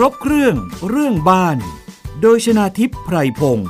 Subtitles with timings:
[0.00, 0.54] รบเครื่อง
[0.88, 1.56] เรื่องบ้าน
[2.20, 3.68] โดยชนาทิพย์ไพรพงศ์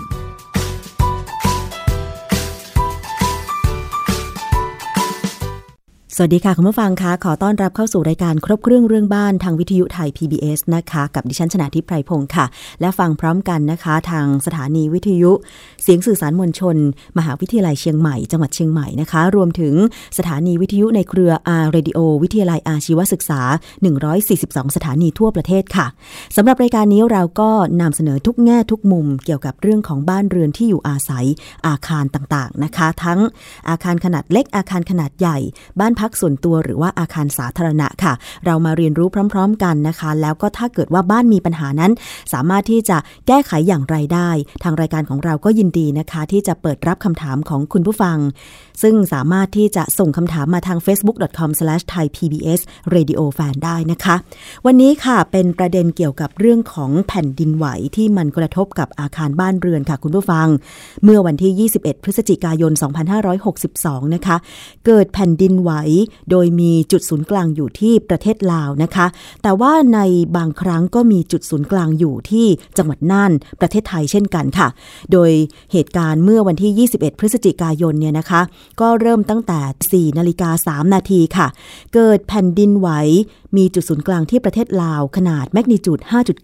[6.25, 12.47] วัสดีค่ะ คุณผู้ฟังคะขอต้อนรับเข้าสู่รายการครบเครื่องเรื่องบ้านทางวิทยุไทย PBS นะคะ กับดิฉันชนะทิพไพรพงศ์ค่ะ
[12.81, 15.33] และฟังพร้อมกันนะคะ ทางสถานีวิทยุ
[15.83, 16.77] เสียงสื่อสารมวลชน
[17.19, 19.75] มหาวิทยาลัยเชียงใหม่จังหวัดเชียงใหม่นะคะ รวมถึง
[20.19, 21.33] สถานีวิทยุในเครือ
[21.63, 23.41] R Radio วิทยาลัยอาชีวศึกษา
[24.09, 25.87] 142 สถานีทั่วประเทศค่ะ
[26.37, 27.51] สำหรับรายการนี้เราก็
[27.81, 31.27] นำเสนอทุกแง่ทุกมุม เกี่ยวกับเรื่องของบ้านเรือนที่อยู่อาศัย
[31.67, 33.21] อาคารต่างๆนะคะ ทั้ง
[33.69, 35.39] อาคารขนาดเล็กอาคารขนาดใหญ่
[35.81, 38.13] บ้านพักส่วนตัวหรือว่าอาคารสาธารณะค่ะ
[38.47, 41.93] เรามาเรียนรู้พร้อม ๆ กันนะคะ แล้วก็ถ้าเกิดว่าบ้านมีปัญหานั้น
[42.33, 42.97] สามารถที่จะ
[43.27, 44.31] แก้ไขอย่างไรได้
[44.63, 48.19] ทางรายการของเราก็ยินดีนะคะ ที่จะเปิดรับคำถามของคุณผู้ฟัง
[48.83, 54.17] ซึ่งสามารถที่จะส่งคำถามมาทาง facebook.com/thaipbsradiofan ได้นะคะ
[54.67, 60.47] วันนี้ค่ะเป็นประเด็นเกี่ยวกับเรื่องของแผ่นดินไหวที่มันกระทบกับอาคารบ้านเรือนค่ะ คุณผู้ฟัง
[61.05, 62.73] เมื่อวันที่ 21 พฤศจิกายน
[63.43, 64.37] 2562 นะคะ
[64.87, 65.71] เกิดแผ่นดินไหว
[66.31, 69.07] โดยมีจุดศูนย์กลางอยู่ที่ประเทศลาวนะคะ
[69.43, 70.01] แต่ว่าใน
[70.37, 74.69] บางครั้งก็มีจุดศูนย์กลางอยู่ที่จังหวัดน่านประเทศไทยเช่นกันค่ะ
[75.13, 75.31] โดย
[75.73, 78.41] เหตุการณ์เมื่อวันที่ 21 พฤศจิกายนเนี่ยนะคะ
[78.81, 81.47] ก็เริ่มตั้งแต่ 4 นาฬิกา 3 นาทีค่ะ
[81.95, 82.89] เกิดแผ่นดินไหว
[83.57, 86.01] มีจุดศูนย์กลางที่ประเทศลาว ขนาดแมกนิจูด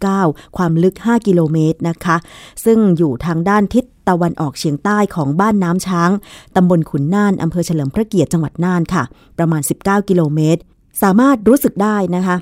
[0.06, 2.16] 5.9 ความลึก 5 กิโลเมตรนะคะ
[2.64, 6.10] ซึ่งอยู่ทางด้านทิศ ตะวันออกเฉียงใต้ของบ้านน้ำช้าง
[6.56, 9.02] ตำบลขุนน่าน อำเภอเฉลิมพระเกียรติจังหวัดน่านค่ะ
[9.38, 10.60] ประมาณ 19 กิโลเมตร
[11.02, 12.36] สามารถรู้สึกได้นะคะ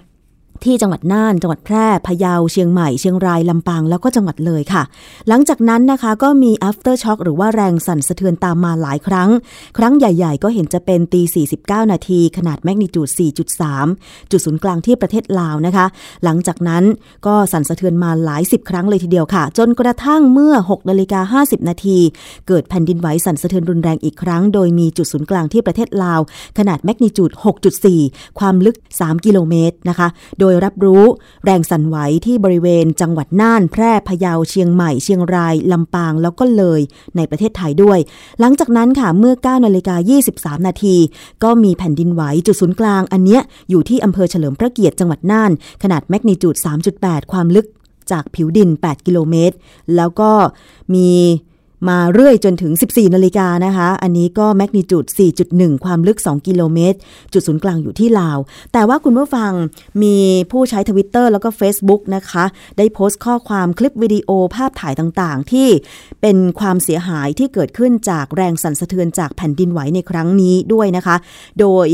[0.67, 4.83] ที่จังหวัดน่าน จังหวัดแพร่พะเยาเชียงใหม่ เชียงรายลำปางแล้วก็จังหวัดเลยค่ะ
[5.29, 9.31] หลังจากนั้นนะคะก็มี after shock หรือว่าแรงสั่นสะเทือนตามมาหลายครั้ง
[9.79, 11.23] ครั้งใหญ่ ๆ ก็เห็นจะเป็นตี
[11.57, 13.09] 49 นาที ขนาดแมกนิจูด
[13.70, 15.87] 4.3 จุดศูนย์กลางที่ประเทศลาวนะคะ
[16.25, 16.85] หลังจากนั้น
[17.27, 21.98] ก็สั่นสะเทือนมาหลายสิบครั้งเลยทีเดียวค่ะ จนกระทั่งเมื่อ6นาฬิกา50 นาที
[22.48, 26.20] เกิดแผ่นดินไหวสั่นสะเทือนรุนแรงอีกครั้ง โดยมีจุดศูนย์กลางที่ประเทศลาว
[26.58, 27.31] ขนาดแมกนิจูด
[27.85, 30.08] 6.4 ความลึก 3 กิโลเมตรนะคะ
[30.41, 31.05] โดยรับรู้
[31.45, 36.81] แรงสั่นไหวที่บริเวณจังหวัดน่าน แพร่พะเยาเชียงใหม่เชียงราย ลำปางแล้วก็เลย
[37.17, 37.98] ในประเทศไทยด้วย
[38.41, 39.97] หลังจากนั้นค่ะเมื่อ9นาฬิกา
[40.31, 40.97] 23 นาที
[41.43, 46.57] ก็มีแผ่นดินไหวจุดศูนย์กลางอันเนี้ยอยู่ที่อำเภอเฉลิมพระเกียรติจังหวัดน่าน ขนาดแมกนิจูด
[46.95, 47.67] 3.8 ความลึก
[48.11, 49.57] จากผิวดิน 8 กิโลเมตร
[49.97, 50.31] แล้วก็
[50.95, 51.09] มี
[51.89, 55.05] มาเรื่อยจนถึง 14 นาฬิกานะคะ อันนี้ก็แมกนิจูด
[55.45, 56.98] 4.1 ความลึก 2 กิโลเมตร
[57.33, 58.39] จุดศูนย์กลางอยู่ที่ลาว
[58.72, 59.52] แต่ว่าคุณผู้ฟัง
[60.02, 60.17] มี
[60.50, 62.45] ผู้ใช้ทวิตเตอร์แล้วก็ Facebook นะคะ
[62.78, 65.68] ได้โพสต์ข้อความคลิปวิดีโอภาพถ่ายต่างๆ ที่
[66.20, 71.16] เป็นความเสียหายที่เกิดขึ้นจากแรงสั่นสะเทือนจากแผ่นดินไหวในครั้งนี้ด้วยนะคะ
[71.61, 71.89] โดย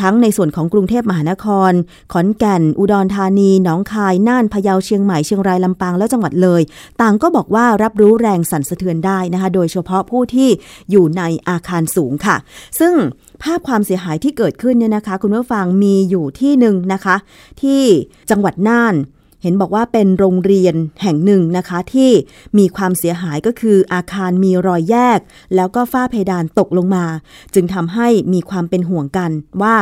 [0.00, 1.72] ทั้งในส่วนของกรุงเทพมหานคร
[2.12, 6.62] ขอนแก่น อุดรธานี หนองคาย น่าน พะเยา เชียงใหม่ เชียงราย ลำปาง และจังหวัดเลย
[7.00, 10.48] ต่างก็บอกว่ารับรู้แรงสั่นสะเทือนได้นะคะ โดยเฉพาะผู้ที่
[10.90, 12.36] อยู่ในอาคารสูงค่ะ
[12.80, 12.94] ซึ่ง
[13.42, 17.16] ภาพความเสียหายที่เกิดขึ้นเนี่ยนะคะ คุณผู้ฟังมีอยู่ที่หนึ่งนะคะ
[17.62, 17.82] ที่
[18.30, 18.94] จังหวัดน่าน
[19.42, 22.10] เห็นบอกว่าเป็นโรงเรียนแห่งหนึ่งนะคะที่
[22.58, 25.18] มีความเสียหายก็คืออาคารมีรอยแยก
[25.56, 27.04] แล้วก็ฝ้าเพดานตกลงมา
[27.54, 29.30] จึงทำให้มีความเป็นห่วงกัน
[29.62, 29.76] ว่า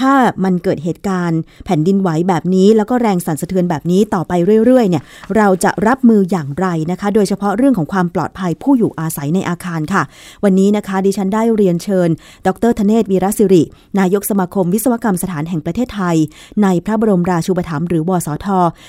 [0.00, 0.12] ถ้า
[0.44, 4.32] มันเกิดเหตุการณ์แผ่นดินไหวแบบนี้แล้วก็แรงสั่นสะเทือนแบบนี้ต่อไป
[4.64, 5.02] เรื่อยๆเนี่ย
[5.36, 10.02] เราจะรับมืออย่างไรนะคะ โดยเฉพาะเรื่องของความปลอดภัยผู้อยู่อาศัยในอาคารค่ะ
[10.44, 12.08] วันนี้นะคะดิฉันได้เรียนเชิญ
[12.46, 13.62] ดรธเนศวีรศิริ
[13.98, 16.16] นายกสมาคมวิศวกรรมสถานแห่งประเทศไทย
[16.62, 18.46] ในพระบรมราชูปถัมภ์หรือวสท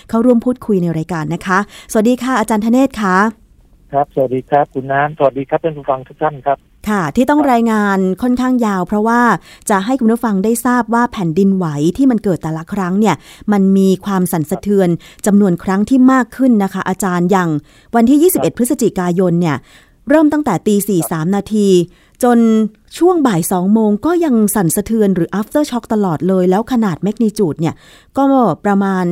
[0.09, 1.59] เข้าร่วมพูดคุยในรายการนะคะ
[1.91, 3.17] สวัสดีค่ะอาจารย์ธเนศค่ะ
[3.93, 6.57] ครับ สวัสดีครับ คุณน้ำสวัสดีครับท่านผู้ฟังทุกท่านครับ
[6.89, 9.21] ค่ะ ที่ต้องรายงานค่อนข้างยาว เพราะว่า
[9.69, 11.65] จะให้คุณผู้ฟังได้ทราบว่าแผ่นดินไหว
[11.97, 13.15] ที่มันเกิดแต่ละครั้งเนี่ย
[13.51, 14.89] มันมีความสั่นสะเทือน
[15.25, 17.49] จำนวนครั้งที่มากขึ้นนะคะ อาจารย์อย่าง
[17.95, 19.57] วันที่ 21 พฤศจิกายนเนี่ย
[20.09, 21.67] เริ่มตั้งแต่ตีสี่สามนาที
[22.23, 22.37] จน
[22.97, 27.75] ช่วงบ่ายสองโมงก็ยังสั่นสะเทือนหรือ after shock ตลอดเลย แล้วขนาดแมกนิจูดเนี่ย
[28.17, 28.23] ก็
[28.65, 29.05] ประมาณ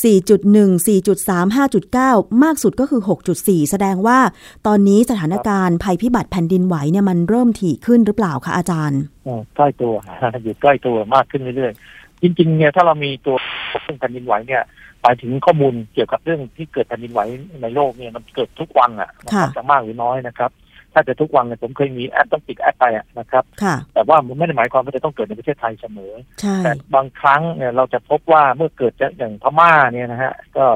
[0.00, 1.46] 4.1 4.3
[1.94, 3.02] 5.9 มากสุดก็คือ
[3.36, 4.18] 6.4 แสดงว่า
[4.66, 9.00] ตอนนี้สถานการณ์ภัยพิบัติแผ่นดินไหวเนี่ยมันเริ่มถี่ขึ้นหรือเปล่าคะอาจารย์
[9.56, 9.94] ใกล้ตัว
[10.42, 13.36] อยู่ใกล้ตัวมากขึ้นเรื่อยๆ จริงๆเนี่ยถ้าเรามีตัว
[13.82, 14.62] เรื่องแผ่นดินไหวเนี่ย
[15.02, 17.20] ไปถึงข้อมูลเกี่ยวกับเรื่องที่เกิดแผ่นดินไหว
[17.62, 19.10] ในโลกเนี่ยมันเกิดทุกวันอะ
[19.56, 20.50] จะมากหรือน้อยนะครับ
[20.92, 22.84] ถ้าจะทุกวันเนี่ยผมเคยมีแอปต้องติดแอปไป
[23.18, 23.44] นะครับ
[23.94, 26.12] แต่ว่ามันไม่ได้หมายความว่าจะต้องเกิดในประเทศไทยเสมอ
[26.64, 30.66] แต่บางครั้งเนี่ยเราจะพบว่าเมื่อเกิดอย่างพม่าเนี่ยนะฮะก็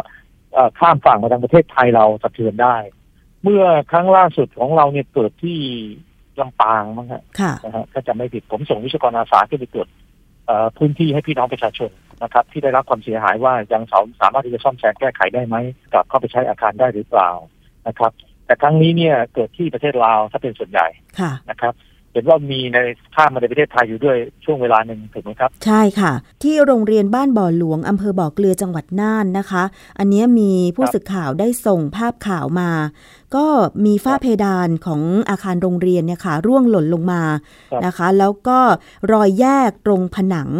[0.78, 2.76] ข้ามฝั่งมาทางประเทศไทยเราสะเทือนได้
[3.42, 5.58] เมื่อครั้งล่าสุดของเราเนี่ยเกิดที่
[6.40, 7.22] ลำปางมั้งฮะ
[7.64, 9.88] นะฮะก็จะไม่ผิดผมส่งวิศวกรอาสาขึ้นไปตรวจ
[10.46, 11.90] เอ่อพื้นที่ให้พี่น้องประชาชน
[12.22, 15.56] นะครับ ที่ได้รับความเสียหายว่ายังสาสามารถที่จะซ่อมแซมแก้ไขได้ไหม
[15.92, 17.30] กลับเข้าไปใช้อาคารได้หรือเปล่า
[17.86, 18.12] นะครับ
[18.46, 20.88] แต่ครั้งนี้เนี่ยเกิดที่ประเทศลาวถ้าเป็นส่วนใหญ่
[21.20, 21.74] ค่ะนะครับ
[22.12, 22.78] เห็นว่ามีใน
[23.14, 26.12] ข้ามมาในประเทศไทยอยู่ด้วยช่วงเวลาหนึ่งถูกไหมครับ ใช่ค่ะ
[26.42, 29.62] ที่โรงเรียนบ้านบ่อหลวงอำเภอบ่อเกลือจังหวัดน่านนะคะ
[29.98, 32.70] อันเนี้ยมีผู้ครับสื่อข่าวได้ส่งภาพข่าวมา
[33.36, 33.46] ก็
[33.84, 37.22] มีฝ้าครับเพดานของอาคารโรงเรียนเนี่ยค่ะ ร่วงหล่นลงมา
[37.72, 38.58] ครับนะคะ แล้วก็
[39.12, 40.50] รอยแยกตรงผนัง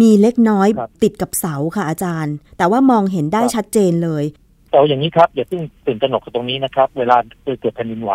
[0.00, 8.12] มีเล็กน้อยครับติดกับเสาค่ะอาจารย์ แต่ว่ามองเห็นได้ครับชัดเจนเลยแต่ เอาอย่างนี้ครับอย่าเพิ่งตื่นตระหนกกับตรงนี้นะครับ เวลาเกิดแผ่นดินไหว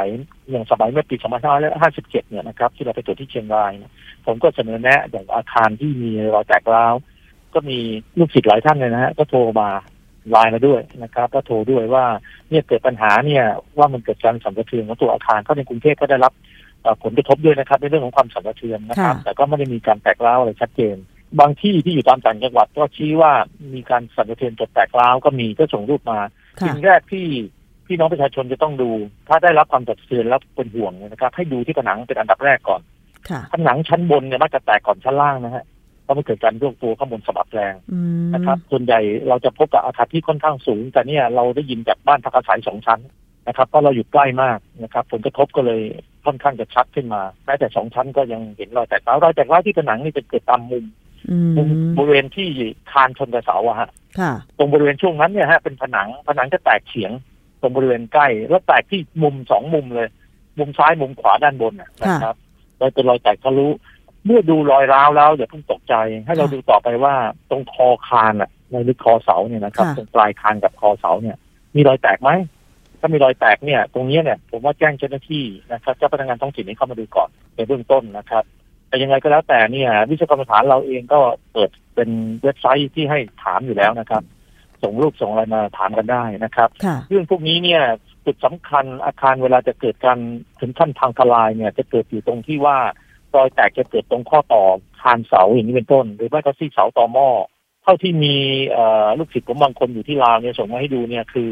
[0.52, 1.16] อย่างสมัยเมื่อปี
[1.64, 3.92] 2557 เนี่ยนะครับ ที่เราไปตรวจที่เชียงรายเนี่ย
[4.26, 6.94] ผมก็เสนอแนะอย่างอาคารที่มีรอยแตกร้าว
[7.54, 7.78] ก็มี
[8.20, 9.70] ลูกศิษย์หลายท่านเลยนะฮะก็โทรมา
[10.32, 12.06] ไลน์มาด้วยนะครับก็โทรด้วยว่า
[12.50, 13.44] เนี่ยเกิดปัญหาเนี่ย
[13.78, 16.34] ว่ามันเกิดการสั่นสะเทือนของตัวอาคารเข้าในกรุงเทพก็ได้รับ
[16.82, 20.96] เอ่อผลกระทบด้วยนะครับในเรื่องของความสั่นสะเทือนนะครับค่ะแต่ก็ไม่ได้มีการแตกร้าวอะไรชัดเจน
[21.40, 23.32] บางที่ที่อยู่ตามต่างจังหวัดก็ชี้ว่า
[23.74, 26.32] มีการสั่นสะเทือนจนแตกร้าวก็มีก็ส่งรูปมาค่ะ
[26.66, 27.26] สิ่งแรกที่
[27.88, 28.90] พี่น้องประชาชนจะต้องดู
[29.28, 32.82] ถ้าได้รับความตัดเตือนแล้วเป็นห่วงเนี่ยนะครับ ให้ดูที่ผนังเป็นอันดับแรกก่อน
[33.30, 35.66] ค่ะผนังชั้นบนเนี่ยมักจะแตกก่อนชั้นล่างนะฮะ
[36.04, 43.00] เพราะมันเกิดการโยกตัวข้างบนสะบัดแรงอืมนะครับ ส่วนใหญ่เราจะพบกับอาคารที่ค่อนข้างสูง แต่เนี่ยเราได้ยินจากบ้านพักอาศัยสองชั้น
[43.48, 45.82] นะครับเพราะเราอยู่ใกล้มากนะครับ ผลกระทบก็เลย
[46.26, 50.86] ค่อนข้างจะชัดขึ้นมาแม้แต่สองชั้นก็ยังเห็นรอยแตกร้าวรอยแตกร้าวที่ผนังนี่จะเกิดตามมุม
[51.32, 52.48] อืมุมมบริเวณที่
[52.92, 53.90] คานชนกับเสาอะฮะค่ะ
[54.58, 57.12] ตรงบริเวณช่วงนั้นเนี่ยฮะเป็นผนังผนังจะแตกเฉียง
[57.62, 60.08] ตรงบริเวณใกล้ แล้วแตกที่มุมสองมุมเลย
[60.60, 62.36] มุมซ้ายมุมขวาด้านบนนะค่ะนะครับ
[62.78, 63.68] โดยเป็นรอยแตกทะลุ
[64.26, 65.94] เมื่อดูรอยร้าวแล้วอย่าเพิ่งตกใจ
[66.26, 67.14] ให้เราค่ะดูต่อไปว่า
[67.50, 71.38] ตรงคอคานอะในลึกคอเสาเนี่ยนะครับค่ะตรงปลายคานกับคอเสาเนี่ย
[71.76, 72.30] มีรอยแตกไหม
[73.00, 78.44] ถ้ามีรอยแตกเนี่ย ตรงเนี้ยเนี่ย ผมว่าแจ้งเจ้าหน้าที่นะครับเจ้าพนักงานท้องถิ่นให้เข้ามาดูก่อนในเบื้องต้นนะครับ
[78.88, 81.20] แต่ยังไงก็แล้วแต่เนี่ยวิศวกรรมสถานเราเองก็
[81.54, 82.10] เปิดเป็น
[82.44, 84.24] เว็บไซต์ที่ให้ถามอยู่แล้วนะครับ
[84.84, 87.82] ส่งรูปส่งอะไรมาถามกันได้นะครับค่ะเรื่องพวกนี้เนี่ย
[88.26, 90.18] จุดสำคัญอาคารเวลาจะเกิดการ
[90.60, 92.78] ถึงขั้นพังทลายเนี่ย จะเกิดอยู่ตรงที่ว่า
[93.36, 94.64] รอยแตกจะเกิดตรงข้อต่อ
[95.02, 97.28] คานเสาอย่างนี้เป็นต้น หรือไม่ก็ที่เสาต่อหม้อ
[97.84, 98.36] เท่าที่มี
[98.70, 101.50] เอ่อลูกศิษย์ผมบางคนอยู่ที่ลาวเนี่ยส่งมาให้ดูเนี่ยคือ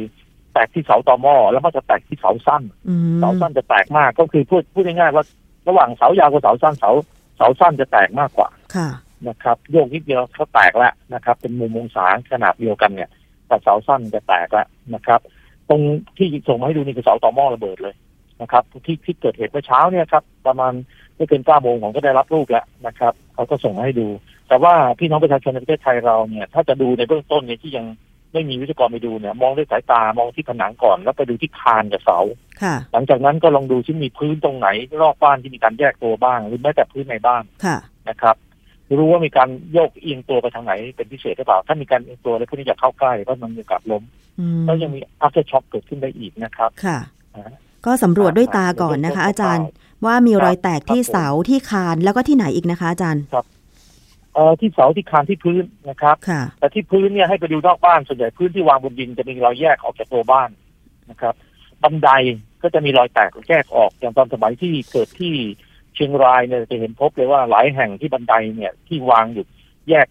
[0.54, 5.26] แตกที่เสาต่อหม้อแล้วมันจะแตกที่เสาสั้นอืมเสาสั้นจะแตกมากก็คือพูดพูดง่ายๆว่า
[5.68, 6.92] ระหว่างเสายาวกับเสาสั้นเสา
[7.36, 8.90] เสาสั้นจะแตกมากกว่าค่ะ
[9.30, 13.10] นะครับ โยกนิดเดียวเขาแตกแล้วนะครับ เป็นมุมองศาขนาดเดียวกันเนี่ย
[13.48, 15.20] แต่เสาสั้นจะแตกแล้วนะครับ
[15.70, 15.82] ตรง
[16.18, 17.96] ที่ส่งมาให้ดูนี่คือเสาต่อหม้อระเบิดเลย
[18.42, 20.74] นะครับ ที่ที่เกิดเหตุเมื่อเช้าเนี่ยครับ ประมาณ
[21.16, 24.08] ไม่เกินเก้าโมงผมก็ได้รับรูปแล้วนะครับเขาก็ส่งมาให้ดู
[24.48, 27.86] แต่ว่าพี่น้องประชาชนในประเทศไทยเราเนี่ย ถ้าจะดูในเบื้องต้นเนี่ยที่ยัง
[28.34, 32.20] ไม่มีวิศวกรไปดูเนี่ย มองด้วยสายตามองที่ผนังก่อนแล้วไปดูที่คานกับเสา
[32.62, 34.68] ค่ะ หลังจากนั้นก็ลองดูที่มีพื้นตรงไหน
[35.02, 37.78] รอบบ้านที่มีการแยกตัวบ้าง หรือแม้แต่พื้นในบ้านค่ะ
[38.10, 38.36] นะครับ
[39.00, 44.04] รู้ว่ามีการโยกเอียงตัวไปทางไหนเป็นพิเศษหรือเปล่า ถ้ามีการเอียงตัวแล้วพวกนี้จะเข้าใกล้ก็มันมีโอกาสล้ม
[44.40, 46.98] อืมแล้วยังมี after shock เกิดขึ้นได้อีกนะครับค่ะ
[47.36, 47.52] อ่า
[47.86, 49.68] ก็สำรวจด้วยตาก่อนนะคะ อาจารย์
[50.06, 53.24] ว่ามีรอยแตกที่ครับผมเสาที่คานแล้วก็ที่ไหนอีกนะคะ อาจารย์
[54.34, 60.50] เอ่อที่เสาที่คานที่พื้นนะครับ ค่ะ แต่ที่พื้นเนี่ยให้ไปดูนอกบ้านส่วนใหญ่พื้นที่วางบนดินจะมีรอยแยกออกจากตัวบ้าน
[61.12, 61.34] นะครับ
[61.84, 62.10] บันได
[62.64, 65.34] ก็จะมีรอยแตกแยกออกอย่างตอนสมัยที่เกิดที่
[65.94, 69.46] เชียงรายเนี่ยจะเห็นพบเลยว่าหลายแห่งที่บันไดเนี่ยที่วางอยู่
[69.90, 70.08] แยก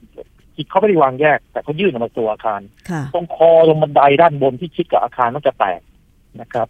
[0.55, 5.81] ที่เขาไม่ได้วางแยก แต่เขายื่นออกมาตัวอาคาร ค่ะ ตรงคอตรงบันไดด้านบนที่ชิดกับอาคารมันจะแตก
[6.41, 6.69] นะครับ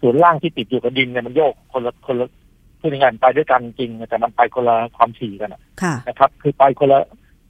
[0.00, 2.26] ส่วนล่างที่ติดอยู่กับดินเนี่ยมันโยกคนละคนละ
[2.80, 7.00] พูดง่ายๆไปด้วยกันจริง แต่มันไปคนละความถี่กันอะค่ะนะครับ คือไปคนละ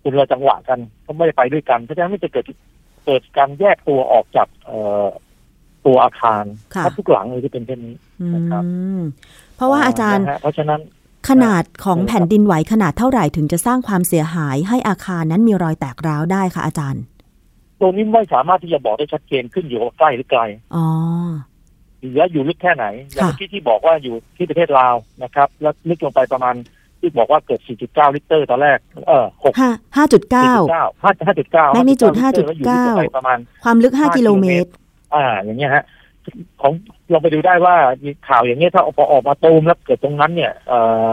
[0.02, 2.46] คนละจังหวะกันก็ไม่ได้ไปด้วยกันเพราะฉะนั้นมันจะเกิด
[3.04, 5.06] เกิดการแยกตัวออกจากเอ่อ
[5.86, 6.44] ตัวอาคาร
[6.74, 8.62] ค่ะถ้าทุกหลังเลยที่เป็นเช่นนี้อืนะครับ
[8.98, 9.00] ม
[9.56, 10.80] เพราะว่าอาจารย์นะฮะเพราะฉะนั้น
[11.28, 17.02] ขนาดของแผ่นดินไหวขนาดเท่าไหร่ถึงจะสร้างความเสียหายให้อาคารนั้นมีรอยแตกร้าวได้คะอาจารย์
[17.80, 20.42] ตรงนี้ไม่สามารถที่จะบอกได้ชัดเจนขึ้นอยู่ว่าใกล้หรือไกล
[20.74, 20.86] อ๋อ
[22.00, 26.54] หรือว่าอยู่ลึกแค่ไหน อย่างค่ะเมื่อกี้ที่บอกว่าอยู่ที่ประเทศลาวนะครับ แล้วลึกลงไปประมาณ
[27.00, 28.78] ที่บอกว่าเกิด 4.9 ลิตรตอนแรก
[29.08, 34.70] เออ6ห้าห้าจุดเก้า4.9 5.9 Magnitude 5.9แล้วอยู่ลึกลงไปประมาณ ความลึกห้ากิโลเมตร
[35.14, 35.84] อ่า อย่างเงี้ยฮะ
[36.60, 36.72] ของ
[37.10, 40.72] เราไปดูได้ว่ามีข่าวอย่างเงี้ยถ้าพอออกมาตูมแล้วเกิดตรงนั้นเนี่ย เอ
[41.08, 41.10] อ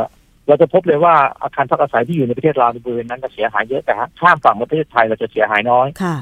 [0.47, 6.15] เราจะพบเลยว่าอาคารพักอาศัยที่อยู่ในประเทศลาวในบริเวณนั้นจะเสียหายเยอะแต่ข้ามฝั่งมาประเทศไทยเราจะเสียหายน้อยค่ะ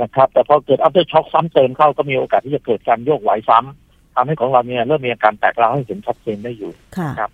[0.00, 7.30] นะครับ แต่พอเกิด after shock ซ้ำเติมเข้าก็มีโอกาสที่จะเกิดการโยกไหวซ้ำทำให้ของเราเนี่ยเริ่มมีอาการแตกร้าวให้เห็นชัดเจนได้อยู่ค่ะครับ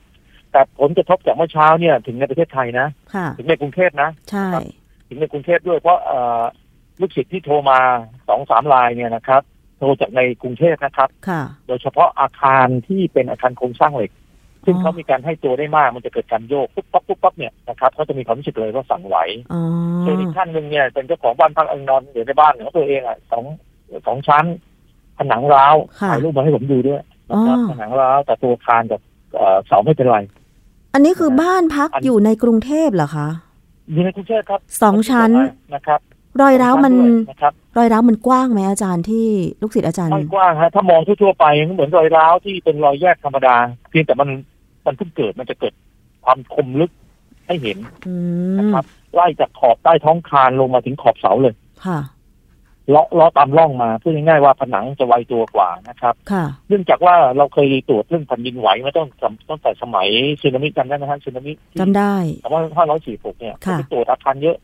[0.53, 4.49] แต่ผลกระทบจากเมื่อเช้าเนี่ย ถึงในประเทศไทยนะค่ะถึงในกรุงเทพนะใช่
[5.09, 6.43] ถึงในกรุงเทพด้วยเพราะเอ่อ
[7.01, 7.79] ลูกศิษย์ที่โทรมา
[8.29, 9.43] สองสามรายเนี่ยนะครับ
[9.79, 14.11] โทรจากในกรุงเทพนะครับค่ะโดยเฉพาะอาคารที่เป็นอาคารโครงสร้างเหล็ก
[14.65, 19.17] ซึ่งอ๋อเขามีการให้ตัวได้มากมันจะเกิดการโยกปุ๊บปั๊บปุ๊บปั๊บเนี่ยนะครับเขาจะมีความรู้สึกเลยว่าสั่นไหว
[19.53, 19.61] อ๋อ
[20.05, 23.45] ส่วนอีกท่านหนึ่งเนี่ยเป็นเจ้าของบ้านพักเองนอนอยู่ในบ้านของตัวเองอะสอง
[24.07, 24.45] สองชั้น
[25.19, 29.01] ผนังร้าวค่ะถ่ายรูปมาให้ผมดูด้วยนะครับอ๋อผนังร้าวแต่ตัวคานกับ
[29.35, 30.19] เอ่อเสาไม่เป็นไร
[30.95, 33.29] อันนี้คือบ้านพักอันอยู่ในกรุงเทพเหรอคะ
[33.93, 35.31] อยู่ในกรุงเทพครับสองชั้น
[35.75, 36.01] นะครับ
[36.43, 39.27] รอยร้าวมันสองชั้ด้วยนะครับรอยร้าวมันกว้างไหมอาจารย์ที่
[39.63, 43.57] ลูกศิษย์อาจารย์ไม่กว้างฮะถ้ามองทั่วๆไปมันเหมือนรอยร้าวที่เป็นรอยแยกธรรมดา
[43.91, 44.29] เพียงแต่มัน
[44.87, 45.75] มันเพิ่งเกิดมันจะเกิด
[46.25, 46.91] ความคมลึก
[47.47, 48.15] ให้เห็นอื
[48.59, 51.55] นะมครับไล่จากขอบใต้ท้องคานลงมาถึงขอบเสาเลย
[51.87, 52.01] ค่ะ
[52.91, 59.09] เลาะเลาะตามร่องมาพูดง่ายๆว่าผนังจะไวตัวกว่านะครับค่ะเนื่องจากว่าเราเคยตรวจเรื่องแผ่นดินไหวมาตั้ง
[59.51, 60.09] ตั้งแต่สมัย
[60.41, 64.57] สึนามิจำได้ไหมฮะสึนามิจำได้สองพันห้าร้อยสี่หกเนี่ยค่ะไปตรวจอาคารเยอะ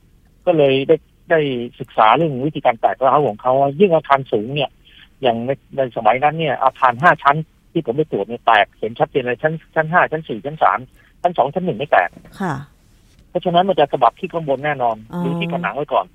[0.46, 0.96] ก็เลยได้
[1.30, 1.40] ได้
[1.80, 4.70] ศึกษาเรื่องวิธีการแตกร้าวของเขาว่ายิ่งอาคารสูงเนี่ย
[5.22, 7.36] อย่างในในสมัยนั้นเนี่ย อาคารห้าชั้น
[7.72, 10.78] ที่ผมไปตรวจเนี่ยแตกเห็นชัดเจนเลยชั้นชั้นห้าชั้นสี่ชั้นสาม
[11.22, 12.08] ชั้นสองชั้นหนึ่งไม่แตก
[12.40, 12.54] ค่ะ
[13.28, 16.06] เพราะฉะนั้นมันจะกระบับที่ข้างบนแน่นอนอ๋อหรือที่ผนังไว้ก่อน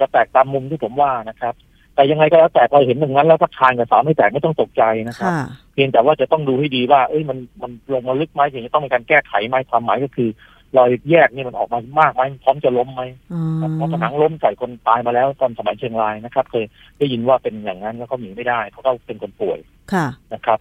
[0.00, 1.54] จะแตกตามมุมที่ผมว่านะครับ
[1.94, 5.40] แต่ยังไงก็แล้วแต่พอเห็นอย่างนั้นแล้วถ้าคานกับเสาไม่แตกไม่ต้องตกใจนะครับค่ะ
[5.72, 10.28] เพียงแต่ว่าจะต้องดูให้ดีว่า เอ้ยมันมันลงมาลึกไหมถึงจะต้องมีการแก้ไขไหมความหมายก็คือ
[10.76, 16.64] รอยแยกนี่มันออกมามากไหมพร้อมจะล้มไหมอ๋อเพราะผนังล้มใส่คนตายมาแล้วตอนสมัยเชียงรายนะครับ เคย
[16.98, 19.58] ได้ยินว่าเป็นอย่างนั้นแล้วเขาหนีไม่ได้ เพราะเขาเป็นคนป่วย
[19.92, 20.58] ค่ะนะครับ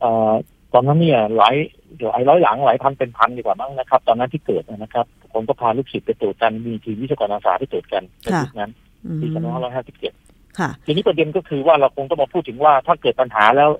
[0.00, 0.32] เอ่อ
[0.74, 1.54] ตอนนั้นเนี่ยหลาย
[1.96, 8.70] เดี๋ยวไอ้ร้อยหลังหลายพันเป็นพันดีกว่ามั้งนะครับ ตอนนั้นที่เกิดนะครับผมก็พาลูกศิษย์ไปตรวจกันมีทีมวิศวกรอาสาที่ตรวจกันในค่ะยุคนั้น
[9.06, 10.12] อืมปีสองพันห้าร้อยห้าสิบเจ็ด
[10.58, 13.70] ค่ะทีนี้ประเด็นก็คือว่าเราคงต้องมาพูดถึงว่าถ้าเกิดปัญหาแล้ว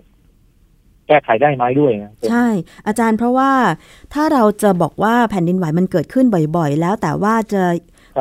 [1.08, 2.46] แก้ไขได้ไหมด้วยนะใช่
[2.87, 3.52] อาจารย์เพราะว่า
[4.14, 7.62] ถ้าเราจะบอกว่าแผ่นดินไหวมันเกิดขึ้นบ่อยๆ แล้วแต่ว่าจะ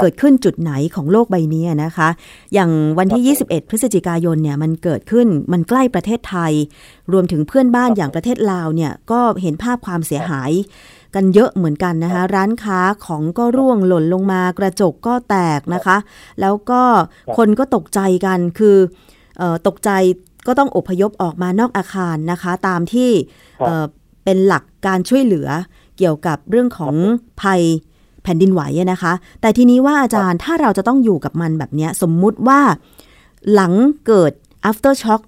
[0.01, 2.09] เกิดขึ้นจุดไหนของโลกใบนี้นะคะ
[2.53, 6.53] อย่างวันที่ 21 พฤศจิกายนเนี่ยมันเกิดขึ้นมันใกล้ประเทศไทย
[7.11, 10.51] รวมถึงเพื่อนบ้านอย่างประเทศลาวเนี่ยก็เห็นภาพความเสียหาย
[11.15, 15.97] กันเยอะเหมือนกันนะคะ ร้านค้าของก็ร่วงหล่นลงมากระจกก็แตกนะคะ
[16.41, 16.81] แล้วก็
[17.37, 18.77] คนก็ตกใจกันคือ
[19.37, 19.91] เออตกใจ
[20.47, 23.11] ก็ต้องอพยพออกมานอกอาคารนะคะ ตามที่
[23.59, 23.85] ครับเอ่อ
[24.23, 25.47] เป็นหลักการช่วยเหลือ
[25.97, 26.95] เกี่ยวกับเรื่องของ
[27.41, 27.61] ภัย
[28.23, 32.61] แผ่นดินไหวอะนะคะ แต่ทีนี้ว่าอาจารย์ถ้าเราจะต้องอยู่กับมันแบบเนี้ยสมมุติว่า
[33.53, 33.73] หลัง
[34.07, 34.31] เกิด
[34.69, 35.21] after shock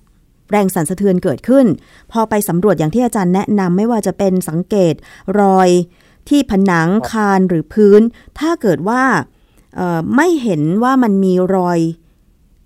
[0.51, 1.65] แรงสั่นสะเทือนเกิดขึ้น
[2.11, 4.93] พอไปสำรวจอย่างที่อาจารย์แนะนำไม่ว่าจะเป็นสังเกต
[5.41, 5.69] รอย
[6.29, 8.01] ที่ผนังคานหรือพื้น
[8.39, 9.03] ถ้าเกิดว่า
[9.75, 11.79] เอ่อไม่เห็นว่ามันมีรอย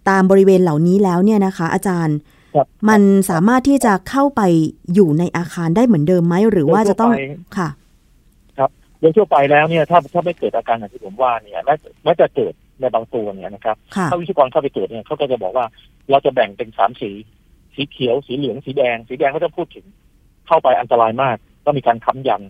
[0.10, 2.39] ตามบริเวณเหล่านี้แล้วเนี่ยนะคะ อาจารย์ครับ
[2.90, 4.42] มันสามารถที่จะเข้าไป
[4.94, 7.70] อยู่ในอาคารได้เหมือนเดิมไหมหรือว่าจะต้องโดยทั่วไปค่ะ
[9.00, 15.66] โดยทั่วไปแล้วเนี่ยถ้าถ้าไม่เกิดอาการอย่างที่ผมว่าเนี่ยแม้แม้จะเกิดในบางตัวเนี่ยนะครับค่ะถ้าวิศวกรเข้าไปตรวจเนี่ยเขาก็จะบอกว่า
[16.10, 17.12] เราจะแบ่งเป็นสามสี
[17.76, 19.86] สีเขียว สีเหลือง สีแดง สีแดงก็จะพูดถึง
[20.48, 22.44] เข้าไปอันตรายมาก ต้องมีการค้ำยัน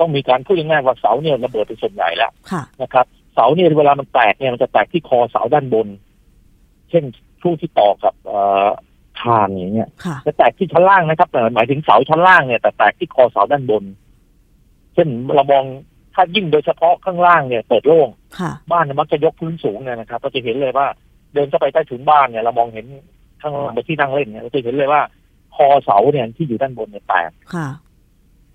[0.00, 5.88] ต้องมีการพูดง่ายๆว่าเสาเนี่ยระเบิดเป็นส่วนใหญ่แล้วค่ะนะครับ เสาเนี่ยเวลามันแตกเนี่ยมันจะแตกที่คอเสาด้านบน
[6.90, 7.04] เช่น
[7.42, 8.68] ช่วงที่ต่อกับเอ่อ
[9.20, 13.84] คานอย่างเงี้ยค่ะจะแตกที่ชั้นล่างนะครับ แต่หมายถึงเสาชั้นล่างเนี่ยแต่แตกที่คอเสาด้านบน
[14.94, 15.64] เช่นเรามอง
[16.14, 18.08] ถ้ายิ่งโดยเฉพาะข้างล่างเนี่ยเปิดโล่ง
[18.38, 20.86] ค่ะบ้านเนี่ยมักจะยกพื้นสูงเนี่ยนะครับเราจะเห็นเลยว่า
[21.34, 22.86] เดินเข้าไปใต้ถุนบ้านเนี่ยเรามองเห็น
[23.42, 25.02] ข้างล่างไปที่นั่งเล่นเนี่ยเราจะเห็นเลยว่า
[25.54, 27.68] คอเสาเนี่ยที่อยู่ด้านบนเนี่ยแตกค่ะ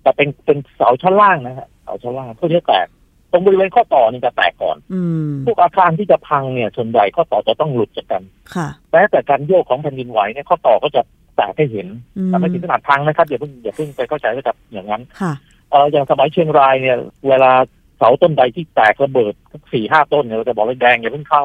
[0.02, 2.86] แต่เป็นเป็นเสาชั้นล่างนะฮะเสาชั้นล่างพวกนี้แตก
[3.34, 8.22] ตรงบริเวณข้อต่อนี่จะแตกก่อนอืมพวกอาคารที่จะพังเนี่ยส่วนใหญ่ข้อต่อจะต้องหลุดจากกัน
[8.54, 11.02] ค่ะแม้แต่การโยกของแผ่นดินไหวเนี่ยข้อต่อก็จะ
[11.36, 15.32] แตกให้เห็นอืมแต่ไม่ถึงขนาดพังนะครับอย่าเพิ่งอย่าเพิ่งไปเข้าใจว่าจะอย่างนั้นค่ะ
[15.70, 16.96] เอออย่างสมัยเชียงรายเนี่ย
[17.28, 17.52] เวลา
[17.98, 19.34] เสาต้นใดที่แตกระเบิด
[19.72, 21.44] สี่ห้าต้นเนี่ยเราจะบอกว่าแดงอย่าเพิ่งเข้า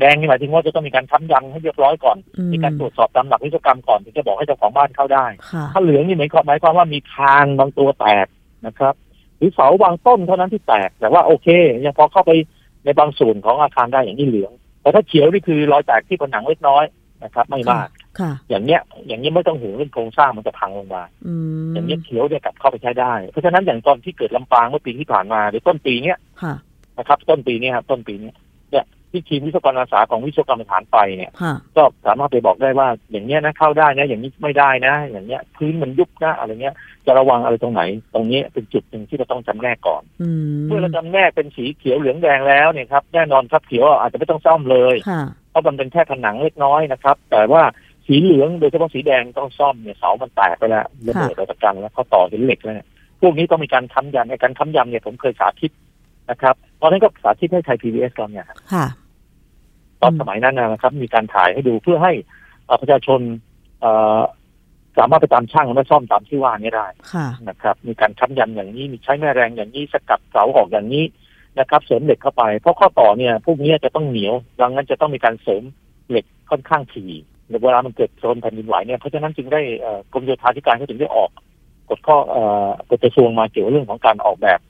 [0.00, 8.26] แดงนี่หมายถึงว่าจะต้องมีการค้ำยันให้เรียบร้อยก่อนอืมมีการตรวจสอบตามหลักวิศวกรรมก่อนถึงจะบอกให้เจ้าของบ้านเข้าได้ค่ะถ้าเหลืองนี่หมายความหมายความว่ามีคานบางตัวแตก
[8.66, 8.94] นะครับ
[9.38, 11.48] หรือเสาบางต้นเท่านั้นที่แตก แต่ว่าโอเค
[11.84, 12.32] ยังพอเข้าไป
[12.84, 14.52] ในบางส่วนของอาคารได้อย่างนี้เหลือง
[14.82, 16.84] แต่ถ้าเขียวนี่คือรอยแตกที่ผนังเล็กน้อย
[17.24, 17.88] นะครับ ไม่มาก
[18.20, 21.34] ค่ะอย่างเนี้ย อย่างนี้ยไม่ต้องห่วงเรื่องโครงสร้างมันจะพังลงมาอื
[21.68, 26.54] มอย่างนี้ยเขียวเนี่ยกลับเข้าไปใช้ได้ เพราะฉะนั้นอย่างตอนที่เกิดลำปางเมื่อปีที่ผ่านมาหรือต้นปีเนี้ยค่ะ
[26.98, 28.45] นะครับ ต้นปีเนี้ยครับต้นปีเนี้ยเนี่ย
[29.16, 36.74] ที่ทีมวิศวกรอาสาของวิศวกรรมสถานไปเนี่ยค่ะก็สามารถไปบอกได้ว่าอย่างเนี้ยนะเข้าได้นะ อย่างนี้ไม่ได้นะ อย่างเนี้ยพื้นมันยุบนะอะไรเงี้ย
[37.06, 37.82] จะระวังอะไรตรงไหน
[38.14, 47.62] ตรงนี้เป็นจุดหนึ่งที่เราต้องจำแนกก่อนอืมเมื่อเราจำแนกเป็นสีเขียวเหลืองแดงแล้วเนี่ยครับแน่นอนครับเขียวอาจจะไม่ต้องซ่อมเลยค่ะเพราะมันเป็นแค่ผนังเล็กน้อยนะครับ แต่ว่า
[48.06, 52.88] สีเหลืองโดยเฉพาะสีแดงต้องซ่อมเนี่ยเสามันแตกไปแล้วระเบิดออกจากกันแล้วเขาต่อเห็นเหล็กแล้วเนี่ย
[53.20, 55.72] พวกนี้ต้องมีการค้ำยันในการค้ำยันเนี่ยผมเคยสาธิต
[56.30, 58.86] นะครับตอนนั้นก็สาธิตให้ไทยพีบีเอสก่อนเนี่ยค่ะ
[60.02, 62.12] ตอนสมัยนั้นนะครับ มีการถ่ายให้ดูเพื่อให้
[62.66, 63.20] เอ่อประชาชน
[63.80, 64.20] เอ่อ
[64.98, 71.04] สามารถไปตามช่างและซ่อมตามที่ว่านี้ได้ค่ะนะครับ มีการค้ำยันอย่างนี้มีใช้แม่แรงอย่างนี้สกัดเสาออกอย่างนี้
[71.58, 75.62] นะครับ เสริมเหล็กเข้าไป เพราะข้อต่อเนี่ยพวกนี้จะต้องเหนียวดังนั้นจะต้องมีการเสริม
[76.08, 77.10] เหล็กค่อนข้างถี่
[77.62, 81.30] เวลามันเกิดโซนแผ่นดินไหวเนี่ยเพราะฉะนั้นจึงได้เอ่อกรมโยธาธิการเขาถึงได้ออก
[81.88, 84.60] กฎข้อเอ่อกฎกระทรวงมาเกี่ยวกับเรื่องของการออกแบบ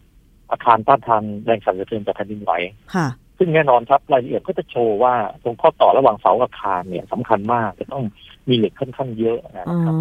[0.50, 2.52] อาคารต้านทานแรงสั่นสะเทือนจากแผ่นดินไหว
[2.94, 3.06] ค่ะ
[3.38, 8.04] ซึ่งแน่นอนครับรายละเอียดก็จะโชว์ว่าตรงข้อต่อระหว่างเสากับอาคารเนี่ยสำคัญมากจะต้อง
[8.48, 9.94] มีเหล็กค่อนข้างเยอะนะอ๋อครับ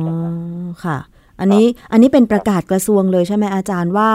[0.85, 0.97] ค่ะ
[1.39, 4.09] อันนี้อันนี้เป็นประกาศกระทรวงเลยใช่ไหมอาจารย์ว่า